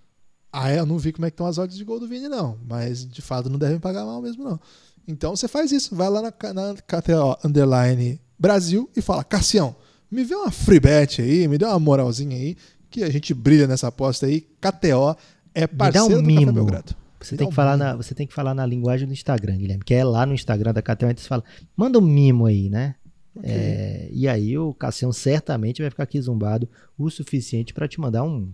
[0.52, 2.30] Ah, é, eu não vi como é que estão as odds de gol do Vini,
[2.30, 2.58] não.
[2.66, 4.60] Mas de fato não devem pagar mal mesmo, não.
[5.08, 5.94] Então você faz isso.
[5.94, 9.76] Vai lá na, na KTO Underline Brasil e fala: Cassião,
[10.10, 12.56] me vê uma free bet aí, me dê uma moralzinha aí,
[12.90, 14.42] que a gente brilha nessa aposta aí.
[14.42, 15.16] KTO
[15.54, 16.54] é dá um parceiro do Café mimo.
[16.54, 16.96] Belgrado.
[17.20, 19.94] Você tem, que falar na, você tem que falar na linguagem do Instagram, Guilherme, que
[19.94, 21.44] é lá no Instagram da KTO, então você fala,
[21.76, 22.96] manda um mimo aí, né?
[23.36, 23.50] Ok.
[23.52, 28.24] É, e aí o Cassião certamente vai ficar aqui zumbado o suficiente para te mandar
[28.24, 28.52] um,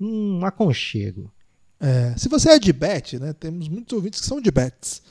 [0.00, 1.32] um aconchego.
[1.80, 3.32] É, se você é de bet, né?
[3.32, 5.02] Temos muitos ouvintes que são de bets.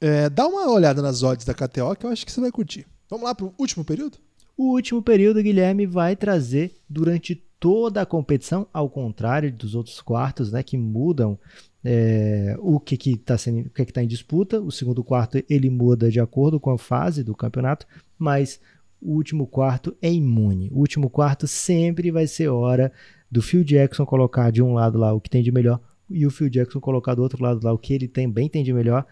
[0.00, 2.86] É, dá uma olhada nas odds da KTO que eu acho que você vai curtir.
[3.08, 4.18] Vamos lá pro último período?
[4.56, 10.52] O último período, Guilherme, vai trazer durante toda a competição, ao contrário dos outros quartos,
[10.52, 11.38] né, que mudam
[11.84, 14.60] é, o que está sendo, o que que tá em disputa.
[14.60, 17.86] O segundo quarto ele muda de acordo com a fase do campeonato,
[18.18, 18.58] mas
[19.00, 20.70] o último quarto é imune.
[20.72, 22.90] O último quarto sempre vai ser hora
[23.30, 26.30] do Phil Jackson colocar de um lado lá o que tem de melhor e o
[26.30, 29.06] Phil Jackson colocar do outro lado lá o que ele também tem de melhor.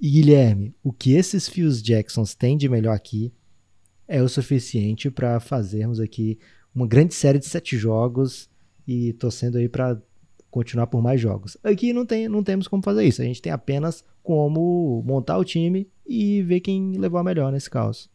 [0.00, 3.32] E Guilherme, o que esses Phil Jacksons têm de melhor aqui
[4.08, 6.38] é o suficiente para fazermos aqui
[6.74, 8.48] uma grande série de sete jogos
[8.86, 10.00] e torcendo aí para
[10.52, 11.56] continuar por mais jogos.
[11.64, 13.22] Aqui não, tem, não temos como fazer isso.
[13.22, 17.70] A gente tem apenas como montar o time e ver quem levou a melhor nesse
[17.70, 18.08] caos.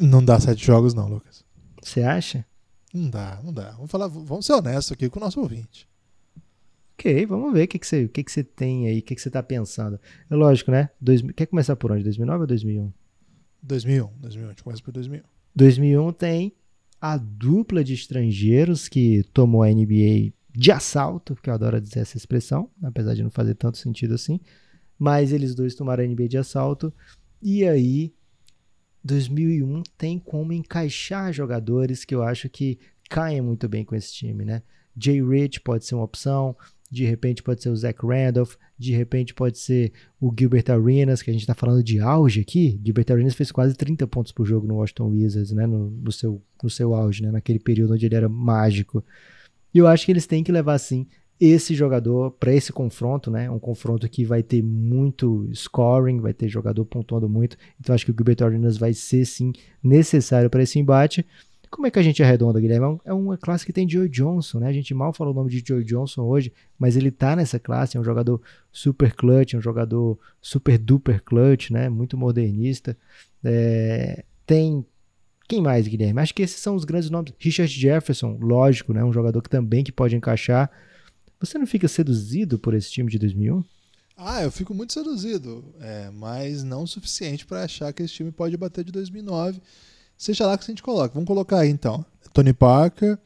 [0.00, 1.44] Não dá sete jogos, não, Lucas.
[1.82, 2.46] Você acha?
[2.92, 3.72] Não dá, não dá.
[3.72, 5.86] Vamos, falar, vamos ser honestos aqui com o nosso ouvinte.
[6.94, 9.20] Ok, vamos ver o que, que, você, que, que você tem aí, o que, que
[9.20, 10.00] você tá pensando.
[10.30, 10.88] É lógico, né?
[10.98, 12.02] Dois, quer começar por onde?
[12.04, 12.92] 2009 ou 2001?
[13.62, 15.22] 2001, 2001, a gente começa por 2001.
[15.54, 16.52] 2001 tem
[17.00, 22.16] a dupla de estrangeiros que tomou a NBA de assalto, que eu adoro dizer essa
[22.16, 24.40] expressão, apesar de não fazer tanto sentido assim.
[24.98, 26.92] Mas eles dois tomaram a NBA de assalto.
[27.42, 28.14] E aí,
[29.02, 32.78] 2001 tem como encaixar jogadores que eu acho que
[33.10, 34.62] caem muito bem com esse time, né?
[34.96, 36.56] Jay Rich pode ser uma opção,
[36.90, 41.30] de repente pode ser o Zach Randolph, de repente pode ser o Gilbert Arenas, que
[41.30, 42.80] a gente está falando de auge aqui.
[42.84, 45.66] Gilbert Arenas fez quase 30 pontos por jogo no Washington Wizards, né?
[45.66, 47.32] No, no, seu, no seu auge, né?
[47.32, 49.04] Naquele período onde ele era mágico.
[49.74, 51.06] E eu acho que eles têm que levar, sim,
[51.40, 53.50] esse jogador para esse confronto, né?
[53.50, 57.56] Um confronto que vai ter muito scoring, vai ter jogador pontuando muito.
[57.80, 59.52] Então acho que o Gilbert Arenas vai ser, sim,
[59.82, 61.26] necessário para esse embate.
[61.74, 63.00] Como é que a gente arredonda, Guilherme?
[63.04, 64.68] É, é uma classe que tem Joe Johnson, né?
[64.68, 67.96] A gente mal falou o nome de Joe Johnson hoje, mas ele tá nessa classe,
[67.96, 71.88] é um jogador super clutch, é um jogador super duper clutch, né?
[71.88, 72.96] Muito modernista.
[73.42, 74.24] É...
[74.46, 74.86] Tem
[75.54, 76.20] quem mais, Guilherme?
[76.20, 77.32] Acho que esses são os grandes nomes.
[77.38, 79.04] Richard Jefferson, lógico, né?
[79.04, 80.70] Um jogador que também que pode encaixar.
[81.38, 83.62] Você não fica seduzido por esse time de 2001?
[84.16, 88.30] Ah, eu fico muito seduzido, é, mas não o suficiente para achar que esse time
[88.30, 89.60] pode bater de 2009
[90.16, 91.12] Seja lá que a gente coloca.
[91.12, 92.04] Vamos colocar aí então.
[92.32, 93.18] Tony Parker,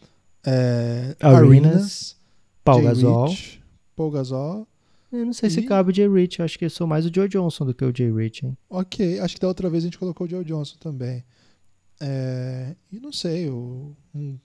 [0.44, 2.16] é, Arenas,
[2.64, 3.28] Paul Gasol.
[3.28, 3.62] Rich,
[3.94, 4.66] Paul Gasol.
[5.12, 5.52] Eu não sei e...
[5.52, 6.42] se cabe o Jay Rich.
[6.42, 8.56] Acho que eu sou mais o Joe Johnson do que o Jay Rich, hein?
[8.68, 9.20] Ok.
[9.20, 11.24] Acho que da outra vez a gente colocou o Joe Johnson também.
[12.00, 14.38] É, e não sei, o, um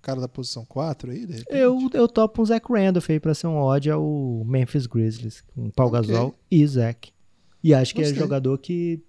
[0.00, 3.56] cara da posição 4 aí, Eu, eu topo um Zach Randolph aí pra ser um
[3.56, 6.00] ódio ao Memphis Grizzlies, com Paul okay.
[6.00, 7.12] Gasol e Zach.
[7.62, 8.18] E acho que é Gostei.
[8.18, 9.02] é jogador que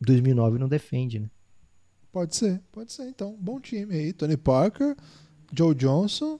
[0.00, 1.30] 2009 não defende, né?
[2.12, 3.08] Pode ser, pode ser.
[3.08, 4.12] Então, bom time aí.
[4.12, 4.96] Tony Parker,
[5.52, 6.38] Joe Johnson.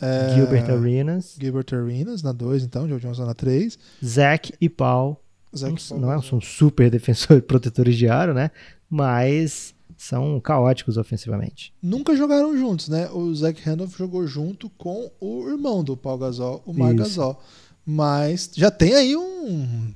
[0.00, 1.36] É, Gilbert Arenas.
[1.38, 2.88] Gilbert Arenas na 2, então.
[2.88, 3.78] Joe Johnson na 3.
[4.04, 5.22] Zach e Paul.
[5.56, 8.50] Zach não, Paul, não é, são super defensores, protetores de aro, né?
[8.88, 11.74] Mas são caóticos ofensivamente.
[11.82, 13.10] Nunca jogaram juntos, né?
[13.10, 17.42] O Zach Randolph jogou junto com o irmão do Paul Gasol, o Marc Gasol.
[17.84, 19.92] Mas já tem aí um,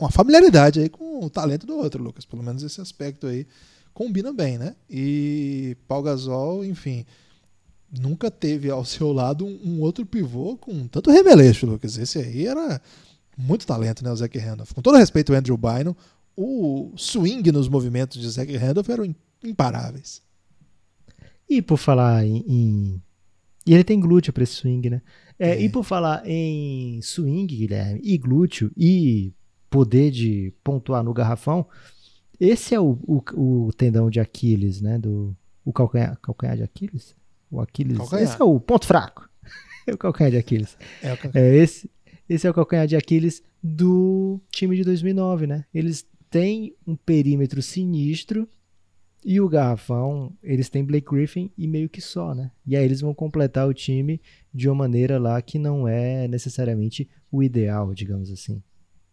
[0.00, 2.24] uma familiaridade aí com o talento do outro, Lucas.
[2.24, 3.46] Pelo menos esse aspecto aí
[3.92, 4.74] combina bem, né?
[4.90, 7.06] E Paul Gasol, enfim,
[7.96, 11.96] nunca teve ao seu lado um, outro pivô com tanto remeleixo, Lucas.
[11.96, 12.80] Esse aí era
[13.38, 14.72] muito talento, né, o Zach Randolph.
[14.72, 15.94] Com todo respeito ao Andrew Bynum,
[16.36, 20.22] o swing nos movimentos de Zach Randolph eram imparáveis.
[21.48, 23.02] E por falar em, em...
[23.66, 25.02] E ele tem glúteo para esse swing, né?
[25.38, 25.62] É, é.
[25.62, 29.32] E por falar em swing, Guilherme, e glúteo, e
[29.70, 31.66] poder de pontuar no garrafão,
[32.38, 34.98] esse é o, o, o, tendão de Aquiles, né?
[34.98, 37.16] Do, o calcanhar, calcanhar de Aquiles?
[37.50, 37.96] O Aquiles.
[37.96, 38.24] Calcanhar.
[38.24, 39.28] Esse é o ponto fraco.
[39.86, 40.76] é o calcanhar de Aquiles.
[41.02, 41.48] É, o calcanhar.
[41.48, 41.90] é esse,
[42.28, 45.64] esse é o calcanhar de Aquiles do time de 2009, né?
[45.72, 48.48] Eles têm um perímetro sinistro
[49.24, 52.50] e o garrafão, eles têm Blake Griffin e meio que só, né?
[52.66, 54.20] E aí eles vão completar o time
[54.52, 58.62] de uma maneira lá que não é necessariamente o ideal, digamos assim.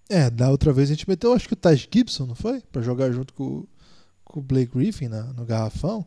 [0.09, 2.59] É, da outra vez a gente meteu, acho que o Taj Gibson, não foi?
[2.59, 3.66] Para jogar junto com,
[4.26, 6.05] com o Blake Griffin na, no garrafão.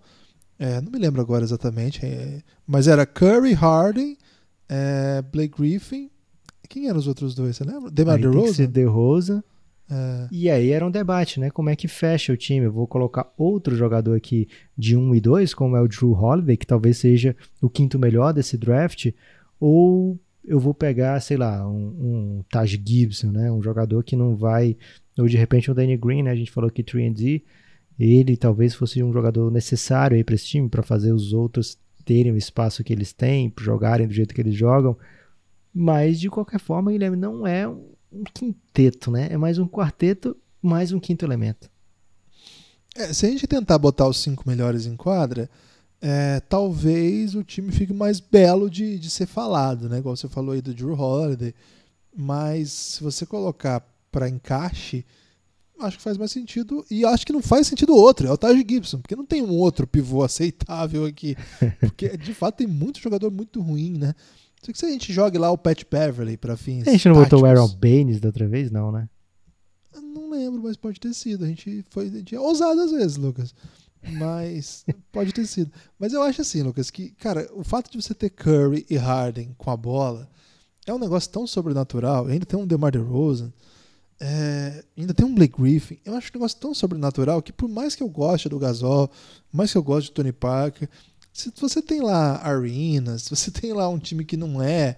[0.59, 4.19] É, não me lembro agora exatamente, é, mas era Curry, Harden,
[4.69, 6.11] é, Blake Griffin.
[6.69, 7.57] Quem eram os outros dois?
[7.57, 7.91] Você lembra?
[7.91, 8.67] DeMar DeRozan?
[8.67, 9.43] DeRozan.
[9.95, 10.29] É.
[10.33, 11.51] E aí era um debate, né?
[11.51, 12.67] Como é que fecha o time?
[12.67, 16.57] Eu vou colocar outro jogador aqui de 1 e 2, como é o Drew Holiday,
[16.57, 19.13] que talvez seja o quinto melhor desse draft,
[19.61, 23.51] ou eu vou pegar, sei lá, um, um Taj Gibson, né?
[23.51, 24.77] Um jogador que não vai.
[25.17, 26.33] Ou de repente um Danny Green, né?
[26.33, 27.43] A gente falou que 3D,
[27.99, 32.33] ele talvez fosse um jogador necessário aí para esse time, para fazer os outros terem
[32.33, 34.97] o espaço que eles têm, jogarem do jeito que eles jogam.
[35.73, 37.94] Mas de qualquer forma, Guilherme não é um
[38.33, 39.29] quinteto, né?
[39.31, 41.71] É mais um quarteto, mais um quinto elemento.
[42.95, 45.51] É, se a gente tentar botar os cinco melhores em quadra,
[46.01, 49.99] é, talvez o time fique mais belo de, de ser falado, né?
[49.99, 51.55] Igual você falou aí do Drew Holiday.
[52.17, 53.81] Mas se você colocar
[54.13, 55.05] para encaixe,
[55.81, 56.85] acho que faz mais sentido.
[56.91, 59.51] E acho que não faz sentido outro, é o Taj Gibson, porque não tem um
[59.51, 61.37] outro pivô aceitável aqui.
[61.81, 64.15] Porque de fato tem muito jogador muito ruim, né?
[64.65, 66.89] Só que se a gente jogue lá o Pat Beverly para fins.
[66.89, 69.09] A gente não táticos, botou o Aaron Baines da outra vez, não, né?
[69.95, 71.45] Não lembro, mas pode ter sido.
[71.45, 73.55] A gente foi a gente é ousado às vezes, Lucas.
[74.13, 75.71] Mas pode ter sido.
[75.99, 79.55] Mas eu acho assim, Lucas, que, cara, o fato de você ter Curry e Harden
[79.59, 80.29] com a bola
[80.87, 82.27] é um negócio tão sobrenatural.
[82.27, 83.53] Ainda tem um DeMar DeRozan,
[84.19, 85.99] é, ainda tem um Blake Griffin.
[86.05, 89.57] Eu acho um negócio tão sobrenatural que, por mais que eu goste do Gasol, por
[89.57, 90.89] mais que eu goste do Tony Parker,
[91.35, 94.97] se você tem lá arenas, se você tem lá um time que não é,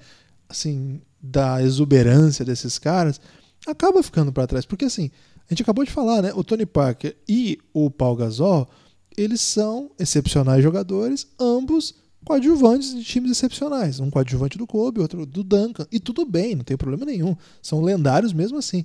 [0.48, 3.20] assim, da exuberância desses caras,
[3.66, 4.66] acaba ficando para trás.
[4.66, 5.10] Porque, assim,
[5.48, 6.32] a gente acabou de falar, né?
[6.34, 8.68] O Tony Parker e o Paul Gasol
[9.16, 13.98] eles são excepcionais jogadores, ambos coadjuvantes de times excepcionais.
[13.98, 15.86] Um coadjuvante do Kobe, outro do Duncan.
[15.90, 17.34] E tudo bem, não tem problema nenhum.
[17.62, 18.84] São lendários mesmo assim.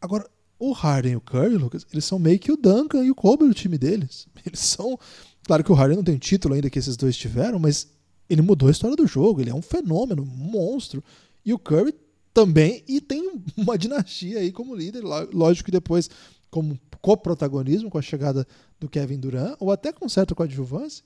[0.00, 0.28] Agora,
[0.58, 3.46] o Harden e o Curry, Lucas, eles são meio que o Duncan e o Kobe
[3.46, 4.28] do time deles.
[4.46, 4.98] Eles são.
[5.46, 7.88] Claro que o Harden não tem título ainda que esses dois tiveram, mas
[8.28, 9.40] ele mudou a história do jogo.
[9.40, 11.02] Ele é um fenômeno, um monstro.
[11.44, 11.94] E o Curry
[12.34, 12.82] também.
[12.88, 15.04] E tem uma dinastia aí como líder.
[15.32, 16.10] Lógico que depois,
[16.50, 18.46] como coprotagonismo com a chegada
[18.80, 21.04] do Kevin Durant, ou até com certa coadjuvância.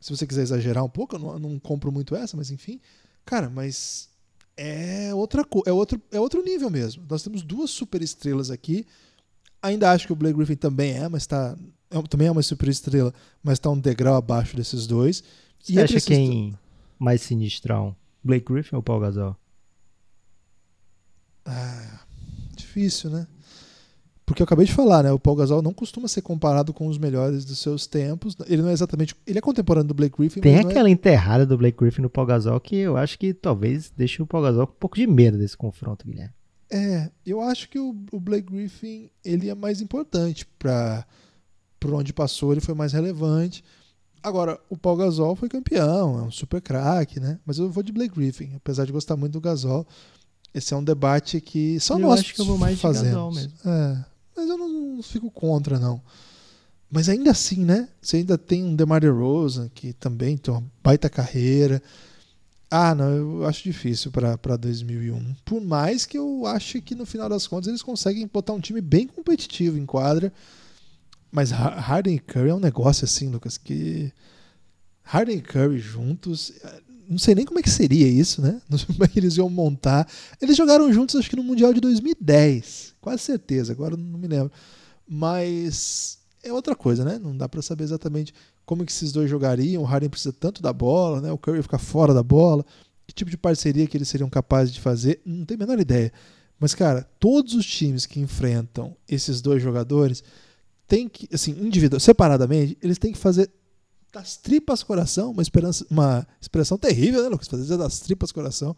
[0.00, 2.78] Se você quiser exagerar um pouco, eu não, não compro muito essa, mas enfim.
[3.24, 4.10] Cara, mas
[4.56, 7.04] é outra é outro é outro nível mesmo.
[7.08, 8.86] Nós temos duas super estrelas aqui.
[9.62, 11.56] Ainda acho que o Blake Griffin também é, mas tá
[11.90, 15.22] é, também é uma super estrela, mas está um degrau abaixo desses dois.
[15.58, 16.56] Você e acha quem
[16.98, 17.96] mais sinistrão?
[18.22, 19.36] Blake Griffin ou Paul Gasol?
[21.44, 22.00] Ah,
[22.54, 23.26] difícil, né?
[24.26, 25.10] Porque eu acabei de falar, né?
[25.10, 28.36] O Paul Gasol não costuma ser comparado com os melhores dos seus tempos.
[28.46, 29.16] Ele não é exatamente.
[29.26, 30.42] Ele é contemporâneo do Blake Griffin.
[30.42, 30.92] Tem é aquela é...
[30.92, 34.42] enterrada do Blake Griffin no Paul Gasol que eu acho que talvez deixe o Paul
[34.42, 36.34] Gasol com um pouco de medo desse confronto, Guilherme.
[36.70, 41.06] É, eu acho que o, o Blake Griffin ele é mais importante para
[41.80, 43.64] por onde passou, ele foi mais relevante.
[44.22, 47.38] Agora, o Paul Gasol foi campeão, é um super craque, né?
[47.46, 49.86] Mas eu vou de Blake Griffin, apesar de gostar muito do Gasol.
[50.52, 53.08] Esse é um debate que só eu nós acho que eu vou mais fazemos.
[53.08, 53.52] De Gasol mesmo.
[53.64, 54.04] É,
[54.36, 56.02] mas eu não, não, fico contra, não.
[56.90, 57.88] Mas ainda assim, né?
[58.00, 61.82] Você ainda tem um DeMar DeRozan, que também tem uma baita carreira.
[62.70, 65.34] Ah, não, eu acho difícil para 2001.
[65.44, 68.80] Por mais que eu ache que no final das contas eles conseguem botar um time
[68.80, 70.32] bem competitivo em quadra.
[71.30, 74.12] Mas Harden e Curry é um negócio assim, Lucas, que
[75.02, 76.52] Harden e Curry juntos,
[77.08, 78.60] não sei nem como é que seria isso, né?
[78.68, 80.06] Não sei como é que eles iam montar.
[80.40, 84.52] Eles jogaram juntos, acho que no Mundial de 2010, quase certeza, agora não me lembro.
[85.08, 87.18] Mas é outra coisa, né?
[87.18, 88.34] Não dá para saber exatamente
[88.68, 89.82] como que esses dois jogariam.
[89.82, 91.32] O Harden precisa tanto da bola, né?
[91.32, 92.62] O Curry ficar fora da bola.
[93.06, 95.22] Que tipo de parceria que eles seriam capazes de fazer?
[95.24, 96.12] Não tenho a menor ideia.
[96.60, 100.22] Mas, cara, todos os times que enfrentam esses dois jogadores
[100.86, 103.50] têm que, assim, individual, separadamente, eles têm que fazer
[104.12, 107.48] das tripas coração, uma, esperança, uma expressão terrível, né, Lucas?
[107.48, 108.76] Fazer das tripas coração.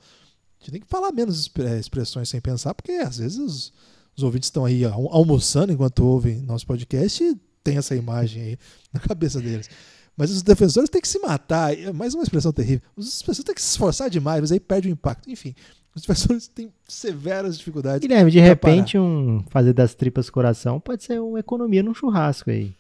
[0.61, 3.73] A gente tem que falar menos expressões sem pensar, porque às vezes os,
[4.17, 8.59] os ouvintes estão aí almoçando enquanto ouvem nosso podcast e tem essa imagem aí
[8.93, 9.69] na cabeça deles.
[10.17, 11.77] Mas os defensores têm que se matar.
[11.77, 12.83] É mais uma expressão terrível.
[12.97, 15.31] Os defensores têm que se esforçar demais, mas aí perde o impacto.
[15.31, 15.55] Enfim,
[15.95, 18.01] os defensores têm severas dificuldades.
[18.01, 22.75] Guilherme, de repente, um fazer das tripas coração pode ser uma economia num churrasco aí.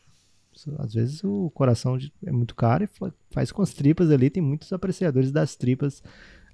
[0.78, 4.72] Às vezes o coração é muito caro e faz com as tripas ali, tem muitos
[4.72, 6.02] apreciadores das tripas.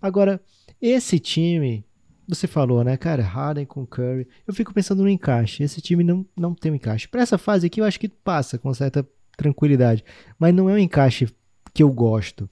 [0.01, 0.41] Agora,
[0.81, 1.85] esse time,
[2.29, 5.63] você falou, né, cara, Harden com Curry, eu fico pensando no encaixe.
[5.63, 7.09] Esse time não, não tem um encaixe.
[7.09, 9.07] Para essa fase aqui, eu acho que passa com certa
[9.37, 10.05] tranquilidade,
[10.39, 11.29] mas não é um encaixe
[11.73, 12.49] que eu gosto.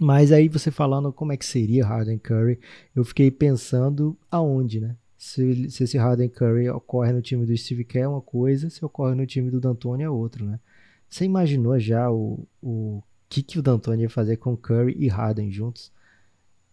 [0.00, 2.60] Mas aí você falando como é que seria Harden Curry,
[2.94, 4.96] eu fiquei pensando aonde, né?
[5.18, 8.84] se, se esse Harden Curry ocorre no time do Steve Kerr é uma coisa, se
[8.84, 10.60] ocorre no time do D'Antoni é outra, né?
[11.08, 15.50] Você imaginou já o, o que, que o D'Antoni ia fazer com Curry e Harden
[15.50, 15.92] juntos?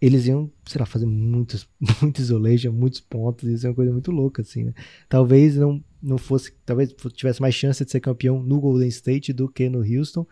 [0.05, 1.67] Eles iam, sei lá, fazer muitos,
[2.01, 4.73] muito isolation, muitos pontos, isso é uma coisa muito louca, assim, né?
[5.09, 9.49] Talvez não, não fosse, talvez tivesse mais chance de ser campeão no Golden State do
[9.49, 10.27] que no Houston,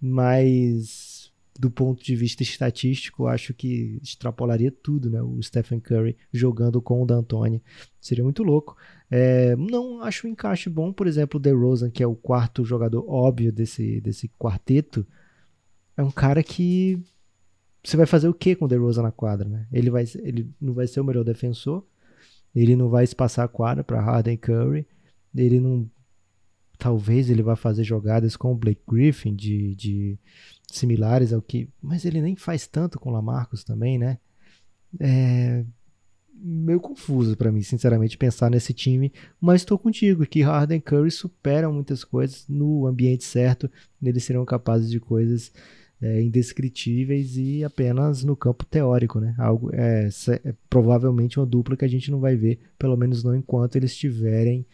[0.00, 5.20] mas do ponto de vista estatístico, acho que extrapolaria tudo, né?
[5.20, 7.62] O Stephen Curry jogando com o D'Antoni.
[8.00, 8.76] Seria muito louco.
[9.10, 13.04] É, não acho o encaixe bom, por exemplo, o DeRozan, que é o quarto jogador
[13.06, 15.06] óbvio desse, desse quarteto,
[15.96, 16.98] é um cara que
[17.82, 19.66] você vai fazer o que com o DeRozan na quadra, né?
[19.72, 21.84] Ele, vai, ele não vai ser o melhor defensor,
[22.54, 24.86] ele não vai espaçar a quadra para Harden Curry,
[25.34, 25.90] ele não
[26.78, 30.18] talvez ele vá fazer jogadas com o Blake Griffin de, de
[30.66, 31.68] similares ao que.
[31.80, 34.18] Mas ele nem faz tanto com o Lamarcus também, né?
[34.98, 35.64] É
[36.42, 41.10] meio confuso para mim, sinceramente, pensar nesse time, mas estou contigo que Harden e Curry
[41.10, 43.70] superam muitas coisas no ambiente certo,
[44.02, 45.52] eles serão capazes de coisas
[46.02, 49.34] é, indescritíveis e apenas no campo teórico, né?
[49.38, 50.08] Algo é,
[50.44, 53.92] é, provavelmente uma dupla que a gente não vai ver, pelo menos não enquanto eles
[53.92, 54.66] estiverem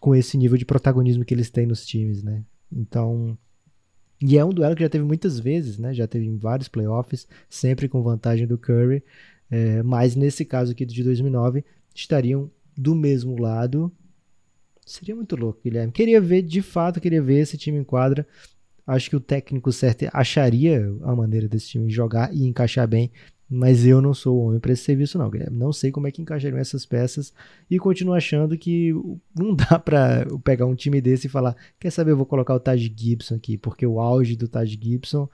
[0.00, 2.42] com esse nível de protagonismo que eles têm nos times, né?
[2.72, 3.38] Então,
[4.20, 5.94] e é um duelo que já teve muitas vezes, né?
[5.94, 9.02] Já teve em vários playoffs, sempre com vantagem do Curry.
[9.48, 11.64] É, mas nesse caso aqui de 2009,
[11.94, 13.92] estariam do mesmo lado.
[14.84, 15.92] Seria muito louco, Guilherme.
[15.92, 18.26] Queria ver, de fato, queria ver esse time em quadra.
[18.86, 23.10] Acho que o técnico certo acharia a maneira desse time jogar e encaixar bem.
[23.48, 25.56] Mas eu não sou o homem para esse serviço, não, Guilherme.
[25.56, 27.32] Não sei como é que encaixariam essas peças
[27.70, 28.92] e continuo achando que
[29.36, 32.60] não dá para pegar um time desse e falar: quer saber, eu vou colocar o
[32.60, 35.28] Taj Gibson aqui, porque o auge do Taj Gibson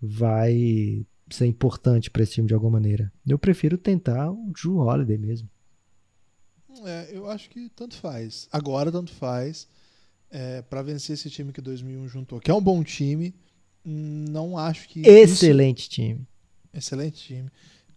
[0.00, 3.12] vai ser importante para esse time de alguma maneira.
[3.26, 5.48] Eu prefiro tentar o Drew Holiday mesmo.
[6.84, 8.48] É, eu acho que tanto faz.
[8.50, 9.68] Agora tanto faz.
[10.30, 13.34] É, para vencer esse time que 2001 juntou, que é um bom time,
[13.84, 15.90] não acho que excelente isso...
[15.90, 16.20] time,
[16.72, 17.50] excelente time.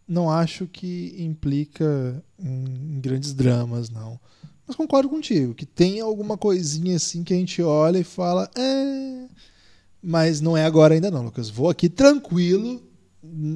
[0.07, 4.19] Não acho que implica em, em grandes dramas, não.
[4.65, 9.25] Mas concordo contigo, que tem alguma coisinha assim que a gente olha e fala, é...
[10.01, 11.49] mas não é agora ainda não, Lucas.
[11.49, 12.81] Vou aqui tranquilo,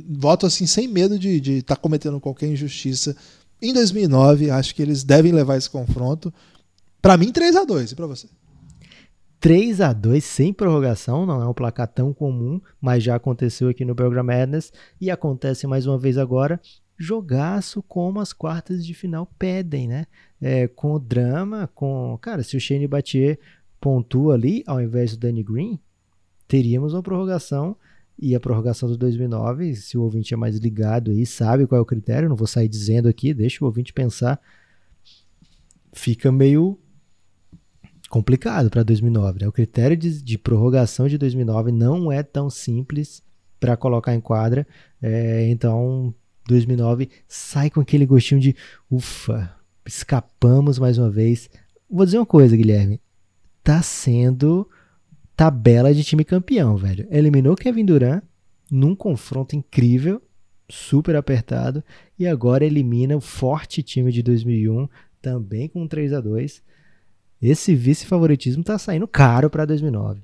[0.09, 3.15] voto assim sem medo de estar tá cometendo qualquer injustiça.
[3.61, 6.33] Em 2009, acho que eles devem levar esse confronto.
[7.01, 8.27] Para mim, 3 a 2 e para você?
[9.39, 13.85] 3 a 2 sem prorrogação, não é um placar tão comum, mas já aconteceu aqui
[13.85, 16.59] no Belgram Madness e acontece mais uma vez agora
[16.97, 20.07] jogaço como as quartas de final pedem, né?
[20.41, 22.17] É, com o drama, com.
[22.21, 23.39] Cara, se o Shane Batier
[23.79, 25.79] pontua ali, ao invés do Danny Green,
[26.47, 27.77] teríamos uma prorrogação.
[28.19, 31.81] E a prorrogação do 2009, se o ouvinte é mais ligado aí, sabe qual é
[31.81, 34.41] o critério, não vou sair dizendo aqui, deixa o ouvinte pensar.
[35.93, 36.79] Fica meio
[38.09, 39.39] complicado para 2009.
[39.41, 39.47] Né?
[39.47, 43.21] O critério de, de, prorrogação de 2009 não é tão simples
[43.59, 44.67] para colocar em quadra.
[45.01, 46.13] É, então
[46.47, 48.55] 2009 sai com aquele gostinho de
[48.89, 49.53] ufa,
[49.85, 51.49] escapamos mais uma vez.
[51.89, 53.01] Vou dizer uma coisa, Guilherme.
[53.63, 54.67] Tá sendo
[55.35, 57.07] tabela de time campeão, velho.
[57.11, 58.23] Eliminou Kevin Durant
[58.71, 60.21] num confronto incrível,
[60.69, 61.83] super apertado,
[62.19, 64.89] e agora elimina o forte time de 2001,
[65.21, 66.61] também com 3 a 2
[67.41, 70.21] Esse vice-favoritismo tá saindo caro para 2009.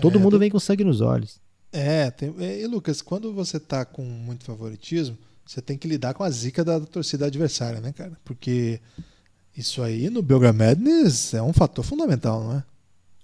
[0.00, 1.40] Todo é, mundo vem com sangue nos olhos.
[1.72, 6.22] É, tem, e Lucas, quando você tá com muito favoritismo, você tem que lidar com
[6.22, 8.18] a zica da torcida adversária, né, cara?
[8.24, 8.80] Porque
[9.56, 12.64] isso aí no Belgram Madness é um fator fundamental, não é?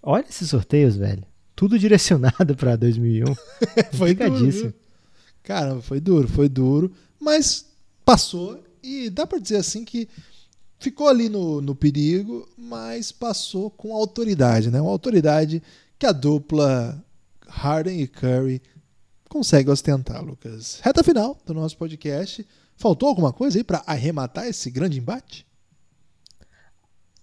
[0.03, 1.25] Olha esses sorteios, velho.
[1.57, 3.25] Tudo direcionado para 2001.
[3.97, 4.75] foi duro.
[5.43, 6.93] Caramba, foi duro, foi duro.
[7.21, 7.67] Mas
[8.05, 10.09] passou e dá para dizer assim que
[10.85, 14.81] ficou ali no, no perigo, mas passou com autoridade, né?
[14.83, 15.63] Uma autoridade
[15.99, 17.03] que a dupla
[17.49, 18.61] Harden e Curry
[19.31, 20.81] consegue ostentar, Lucas.
[20.83, 22.47] Reta final do nosso podcast.
[22.77, 25.47] Faltou alguma coisa aí para arrematar esse grande embate?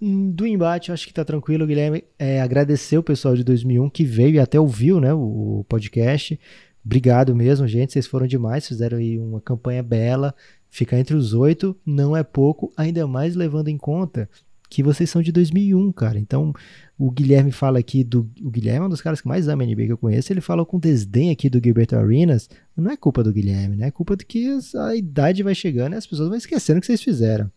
[0.02, 2.04] Hum, do embate, acho que tá tranquilo, Guilherme.
[2.18, 6.40] É, agradecer o pessoal de 2001 que veio e até ouviu né, o podcast.
[6.84, 7.94] Obrigado mesmo, gente.
[7.94, 10.34] Vocês foram demais, fizeram aí uma campanha bela.
[10.72, 14.28] Ficar entre os oito não é pouco, ainda mais levando em conta
[14.70, 16.18] que vocês são de 2001, cara.
[16.18, 16.54] Então,
[16.98, 18.32] o Guilherme fala aqui do.
[18.42, 20.32] O Guilherme é um dos caras que mais ama NBA que eu conheço.
[20.32, 22.50] Ele fala com desdém aqui do Gilberto Arenas.
[22.76, 23.88] Não é culpa do Guilherme, né?
[23.88, 24.48] É culpa de que
[24.78, 27.52] a idade vai chegando e as pessoas vão esquecendo o que vocês fizeram.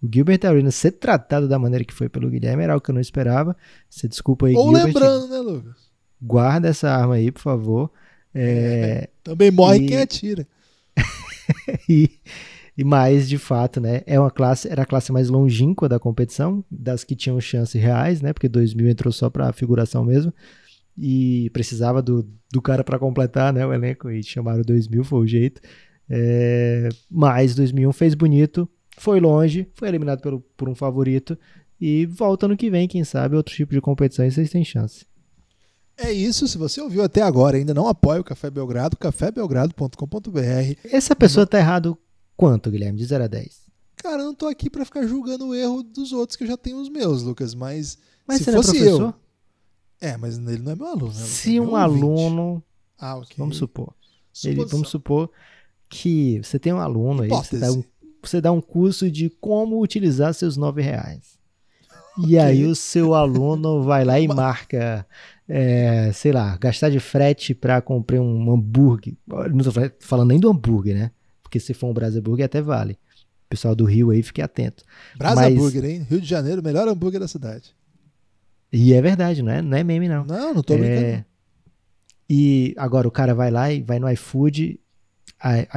[0.00, 2.94] O Gilbert Arenas ser tratado da maneira que foi pelo Guilherme era algo que eu
[2.94, 3.56] não esperava.
[3.90, 4.86] Você desculpa aí, Ou Gilbert.
[4.86, 5.90] lembrando, né, Lucas?
[6.20, 7.90] Guarda essa arma aí, por favor.
[8.32, 9.08] É...
[9.24, 9.86] Também morre e...
[9.88, 10.46] quem atira.
[11.88, 12.10] e,
[12.76, 16.64] e mais, de fato, né, é uma classe, era a classe mais longínqua da competição,
[16.70, 20.32] das que tinham chances reais, né, porque 2000 entrou só para figuração mesmo,
[20.96, 25.26] e precisava do, do cara para completar, né, o elenco, e chamaram 2000, foi o
[25.26, 25.60] jeito.
[26.08, 28.68] É, mas 2001 fez bonito,
[28.98, 31.38] foi longe, foi eliminado pelo, por um favorito,
[31.80, 35.06] e volta no que vem, quem sabe, outro tipo de competição e vocês têm chance.
[36.02, 40.78] É isso, se você ouviu até agora ainda não apoia o Café Belgrado, cafébelgrado.com.br.
[40.84, 41.96] Essa pessoa tá errado
[42.36, 42.98] quanto, Guilherme?
[42.98, 43.62] De 0 a 10?
[43.96, 46.56] Cara, eu não tô aqui para ficar julgando o erro dos outros que eu já
[46.56, 49.14] tenho os meus, Lucas, mas, mas se você fosse é eu.
[50.00, 51.14] É, mas ele não é meu aluno.
[51.14, 51.24] Né?
[51.24, 52.60] Se é um aluno.
[52.98, 53.36] Ah, ok.
[53.38, 53.94] Vamos supor.
[54.44, 55.30] Ele, vamos supor
[55.88, 57.56] que você tem um aluno Hipótese.
[57.56, 57.84] aí, você dá um,
[58.22, 61.38] você dá um curso de como utilizar seus nove reais.
[62.18, 62.38] E okay.
[62.38, 65.06] aí o seu aluno vai lá e marca,
[65.54, 69.14] é, sei lá, gastar de frete para comprar um hambúrguer.
[69.26, 71.10] Não estou falando nem do hambúrguer, né?
[71.52, 72.94] porque se for um Brasaburger até vale.
[73.44, 74.82] O pessoal do Rio aí, fique atento.
[75.18, 75.90] Brasaburger, Mas...
[75.90, 76.06] hein?
[76.08, 77.76] Rio de Janeiro, melhor hambúrguer da cidade.
[78.72, 80.24] E é verdade, não é, não é meme, não.
[80.24, 81.04] Não, não tô brincando.
[81.04, 81.24] É...
[82.30, 84.80] E agora o cara vai lá e vai no iFood.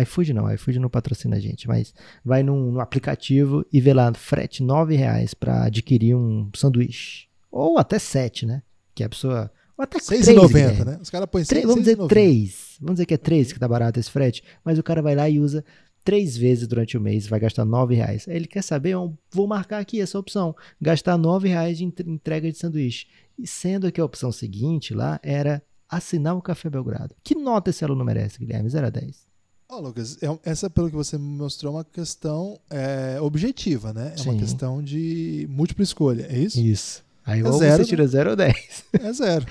[0.02, 4.14] iFood não, iFood não patrocina a gente, mas vai num, num aplicativo e vê lá
[4.14, 7.28] frete R$ reais para adquirir um sanduíche.
[7.52, 8.64] Ou até 7, né?
[8.94, 11.00] Que a pessoa ou até 6,90, né?
[11.02, 12.78] Os caras põem 6, Vamos dizer 3.
[12.80, 14.44] Vamos dizer que é 3 que tá barato esse frete.
[14.64, 15.64] Mas o cara vai lá e usa
[16.04, 18.28] três vezes durante o mês, vai gastar 9 reais.
[18.28, 18.96] Aí ele quer saber,
[19.32, 23.08] vou marcar aqui essa opção, gastar 9 reais de entrega de sanduíche.
[23.38, 27.16] E sendo que a opção seguinte lá era assinar o Café Belgrado.
[27.24, 28.70] Que nota esse aluno merece, Guilherme?
[28.70, 29.26] 0 a 10.
[29.68, 34.14] Ó, oh, Lucas, é essa, pelo que você mostrou, é uma questão é, objetiva, né?
[34.14, 34.30] É Sim.
[34.30, 36.60] uma questão de múltipla escolha, é isso?
[36.60, 37.04] Isso.
[37.26, 38.86] Aí é zero, você tira 0 ou 10.
[38.94, 39.46] É zero.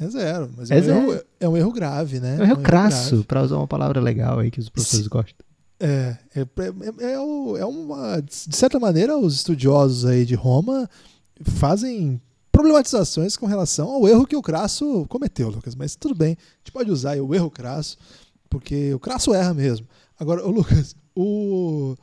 [0.00, 0.50] É zero.
[0.56, 1.12] Mas É é, um, zero.
[1.12, 2.36] Erro, é um erro grave, né?
[2.38, 3.24] É um erro crasso, grave.
[3.24, 5.46] pra usar uma palavra legal aí que os professores gostam.
[5.80, 8.20] É, é, é, é, é uma.
[8.20, 10.88] De certa maneira, os estudiosos aí de Roma
[11.42, 12.20] fazem
[12.50, 15.74] problematizações com relação ao erro que o Crasso cometeu, Lucas.
[15.76, 17.96] Mas tudo bem, a gente pode usar aí o erro Crasso,
[18.50, 19.86] porque o Crasso erra mesmo.
[20.18, 21.94] Agora, ô Lucas, o,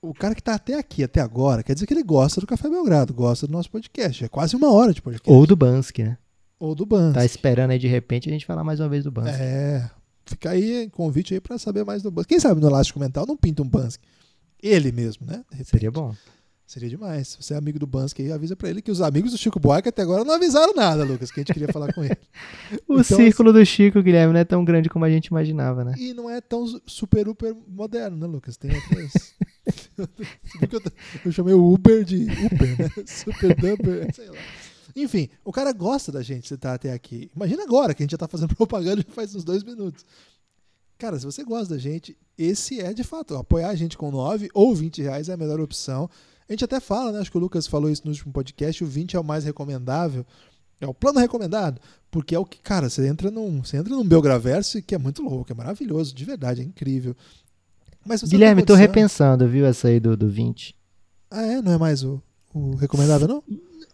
[0.00, 2.68] o cara que tá até aqui, até agora, quer dizer que ele gosta do Café
[2.68, 4.24] Belgrado, gosta do nosso podcast.
[4.24, 5.30] É quase uma hora de podcast.
[5.30, 6.18] Ou do Bansky, né?
[6.60, 7.12] Ou do Ban.
[7.14, 9.40] Tá esperando aí de repente a gente falar mais uma vez do Bansky.
[9.40, 9.90] É.
[10.26, 12.28] Fica aí convite aí pra saber mais do Bansky.
[12.28, 14.04] Quem sabe no Elástico Mental não pinta um Bansky.
[14.62, 15.42] Ele mesmo, né?
[15.64, 16.14] Seria bom.
[16.66, 17.28] Seria demais.
[17.28, 19.58] Se você é amigo do Bansky aí, avisa pra ele que os amigos do Chico
[19.58, 22.16] Buarque até agora não avisaram nada, Lucas, que a gente queria falar com ele.
[22.86, 25.94] O Então, círculo do Chico, Guilherme, não é tão grande como a gente imaginava, né?
[25.98, 28.56] E não é tão super, super moderno, né, Lucas?
[28.56, 29.34] Tem outras.
[31.24, 32.90] Eu, chamei o Uber de Uber, né?
[33.06, 34.36] Super Duper, sei lá.
[34.96, 37.30] Enfim, o cara gosta da gente, você tá até aqui.
[37.34, 40.04] Imagina agora que a gente já tá fazendo propaganda já faz uns dois minutos.
[40.98, 43.36] Cara, se você gosta da gente, esse é de fato.
[43.36, 46.10] Apoiar a gente com 9 ou 20 reais é a melhor opção.
[46.48, 47.20] A gente até fala, né?
[47.20, 48.84] Acho que o Lucas falou isso no último podcast.
[48.84, 50.26] O 20 é o mais recomendável.
[50.80, 51.80] É o plano recomendado.
[52.10, 55.22] Porque é o que, cara, você entra num, você entra num Belgraverso que é muito
[55.22, 57.14] louco, é maravilhoso, de verdade, é incrível.
[58.04, 60.74] Mas Guilherme, tem tô repensando, viu, essa aí do, do 20.
[61.30, 61.62] Ah, é?
[61.62, 62.20] Não é mais o,
[62.52, 63.44] o recomendável, não?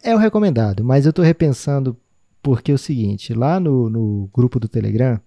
[0.07, 1.97] É o recomendado, mas eu tô repensando
[2.41, 5.21] porque é o seguinte, lá no, no grupo do Telegram,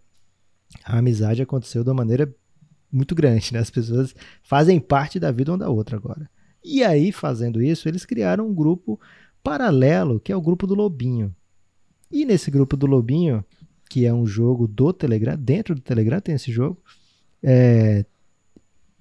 [0.86, 2.34] a amizade aconteceu de uma maneira
[2.90, 3.60] muito grande, né?
[3.60, 6.30] As pessoas fazem parte da vida uma da outra agora.
[6.64, 8.98] E aí, fazendo isso, eles criaram um grupo
[9.44, 11.36] paralelo, que é o grupo do Lobinho.
[12.10, 13.44] E nesse grupo do Lobinho,
[13.90, 16.82] que é um jogo do Telegram, dentro do Telegram tem esse jogo,
[17.44, 18.06] é,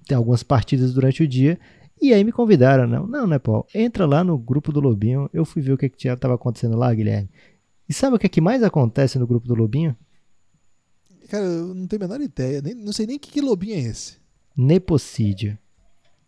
[0.05, 1.57] tem algumas partidas durante o dia,
[2.01, 3.65] e aí me convidaram, não, não, né, Paulo?
[3.73, 5.29] Entra lá no grupo do Lobinho.
[5.33, 7.29] Eu fui ver o que que estava acontecendo lá, Guilherme.
[7.87, 9.95] E sabe o que, é que mais acontece no grupo do Lobinho?
[11.29, 12.61] Cara, eu não tenho a menor ideia.
[12.61, 14.17] Nem, não sei nem que, que lobinho é esse.
[14.57, 15.55] Nepocídio.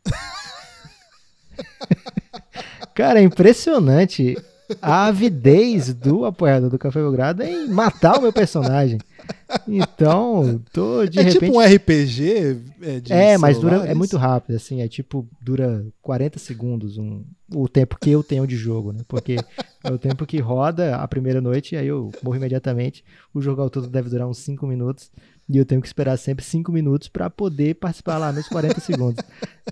[2.94, 4.38] Cara, é impressionante
[4.82, 9.00] a avidez do apoiador do Café Belgrado em matar o meu personagem.
[9.68, 11.40] Então, tô de é repente.
[11.46, 15.86] tipo um RPG é, de É, mas dura, é muito rápido, assim, é tipo, dura
[16.02, 19.02] 40 segundos um, o tempo que eu tenho de jogo, né?
[19.08, 19.38] Porque
[19.84, 23.04] é o tempo que roda a primeira noite e aí eu morro imediatamente.
[23.34, 25.12] O jogo ao todo deve durar uns 5 minutos
[25.50, 29.24] e eu tenho que esperar sempre 5 minutos para poder participar lá nos 40 segundos.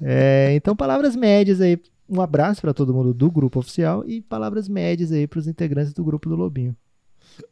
[0.02, 1.80] É, então, palavras médias aí.
[2.10, 5.94] Um abraço para todo mundo do grupo oficial e palavras médias aí para os integrantes
[5.94, 6.76] do grupo do Lobinho.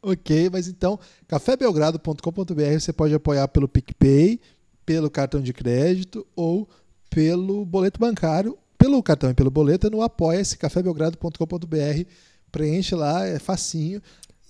[0.02, 4.40] Ok, mas então, cafébelgrado.com.br você pode apoiar pelo PicPay,
[4.84, 6.68] pelo cartão de crédito ou
[7.08, 8.58] pelo boleto bancário.
[8.76, 12.04] Pelo cartão e pelo boleto no apoia-se cafébelgrado.com.br.
[12.50, 14.00] Preenche lá, é facinho.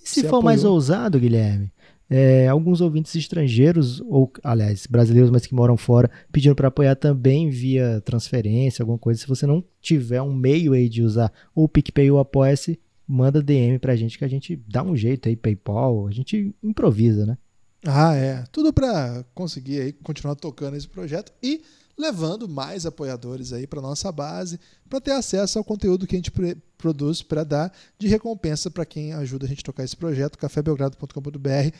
[0.03, 0.75] E se for mais apoiou.
[0.75, 1.71] ousado, Guilherme,
[2.09, 7.49] é, alguns ouvintes estrangeiros, ou aliás, brasileiros, mas que moram fora, pediram para apoiar também
[7.49, 9.19] via transferência, alguma coisa.
[9.19, 13.41] Se você não tiver um meio aí de usar ou o PicPay ou Apoia-se, manda
[13.41, 17.37] DM pra gente que a gente dá um jeito aí, PayPal, a gente improvisa, né?
[17.85, 18.43] Ah, é.
[18.51, 21.61] Tudo para conseguir aí continuar tocando esse projeto e
[21.97, 26.31] levando mais apoiadores aí para nossa base, para ter acesso ao conteúdo que a gente
[26.77, 31.75] produz para dar de recompensa para quem ajuda a gente a tocar esse projeto, cafébelgrado.com.br.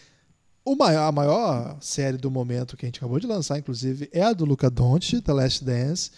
[0.70, 4.22] O maior, a maior série do momento que a gente acabou de lançar, inclusive, é
[4.22, 6.12] a do Luca Doncic, The Last Dance.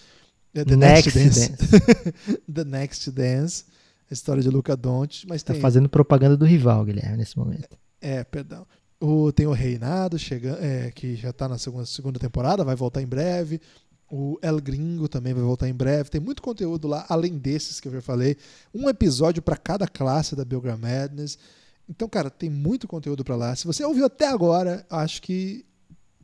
[0.53, 1.51] É, The Next Dance.
[2.53, 3.63] The Next Dance.
[4.09, 7.77] A história de Luca Doncic, mas Tá tem fazendo propaganda do rival, Guilherme, nesse momento.
[8.01, 8.67] é, perdão.
[8.99, 13.01] O, tem o Reinado chegando, é, que já está na segunda, segunda temporada, vai voltar
[13.01, 13.61] em breve.
[14.11, 16.09] O El Gringo também vai voltar em breve.
[16.09, 18.35] Tem muito conteúdo lá, além desses que eu já falei.
[18.75, 21.37] Um episódio para cada classe da Belgram Madness.
[21.91, 23.53] Então, cara, tem muito conteúdo para lá.
[23.53, 25.65] Se você ouviu até agora, acho que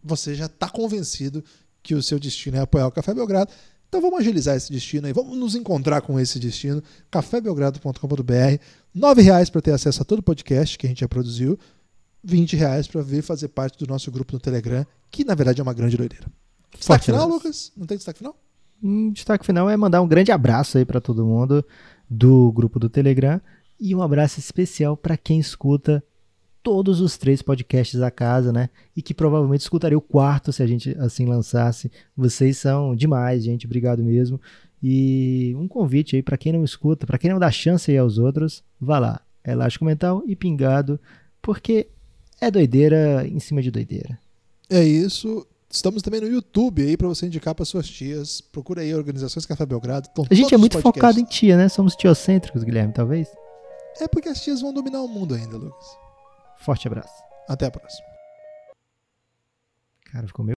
[0.02, 1.44] você já está convencido
[1.84, 3.52] que o seu destino é apoiar o Café Belgrado.
[3.90, 6.82] Então vamos agilizar esse destino aí, vamos nos encontrar com esse destino.
[7.12, 11.60] cafébelgrado.com.br, R$ reais para ter acesso a todo o podcast que a gente já produziu,
[12.24, 15.64] 20 reais para vir fazer parte do nosso grupo no Telegram, que na verdade é
[15.64, 16.28] uma grande doideira.
[16.72, 17.38] Destaque Forte final, abraço.
[17.38, 17.72] Lucas?
[17.76, 18.38] Não tem destaque final?
[18.82, 21.66] Um destaque final é mandar um grande abraço aí para todo mundo
[22.10, 23.42] do grupo do Telegram
[23.80, 26.04] e um abraço especial para quem escuta
[26.64, 28.70] todos os três podcasts da casa, né?
[28.96, 31.90] E que provavelmente escutaria o quarto se a gente assim lançasse.
[32.16, 33.66] Vocês são demais, gente.
[33.66, 34.40] Obrigado mesmo.
[34.84, 38.18] E um convite aí para quem não escuta, para quem não dá chance aí aos
[38.18, 39.22] outros, vá lá.
[39.46, 41.00] Elástico Mental e Pingado,
[41.42, 41.88] porque
[42.42, 44.20] é doideira em cima de doideira.
[44.70, 45.48] É isso.
[45.70, 48.42] Estamos também no YouTube aí para você indicar para suas tias.
[48.42, 50.10] Procura aí Organizações Café Belgrado.
[50.30, 51.02] A gente é muito podcasts.
[51.02, 51.70] focado em tia, né?
[51.70, 53.30] Somos tiocêntricos, Guilherme, talvez.
[54.00, 55.98] É porque as tias vão dominar o mundo ainda, Lucas.
[56.58, 57.24] Forte abraço.
[57.48, 58.08] Até a próxima.
[60.12, 60.57] Cara, ficou meio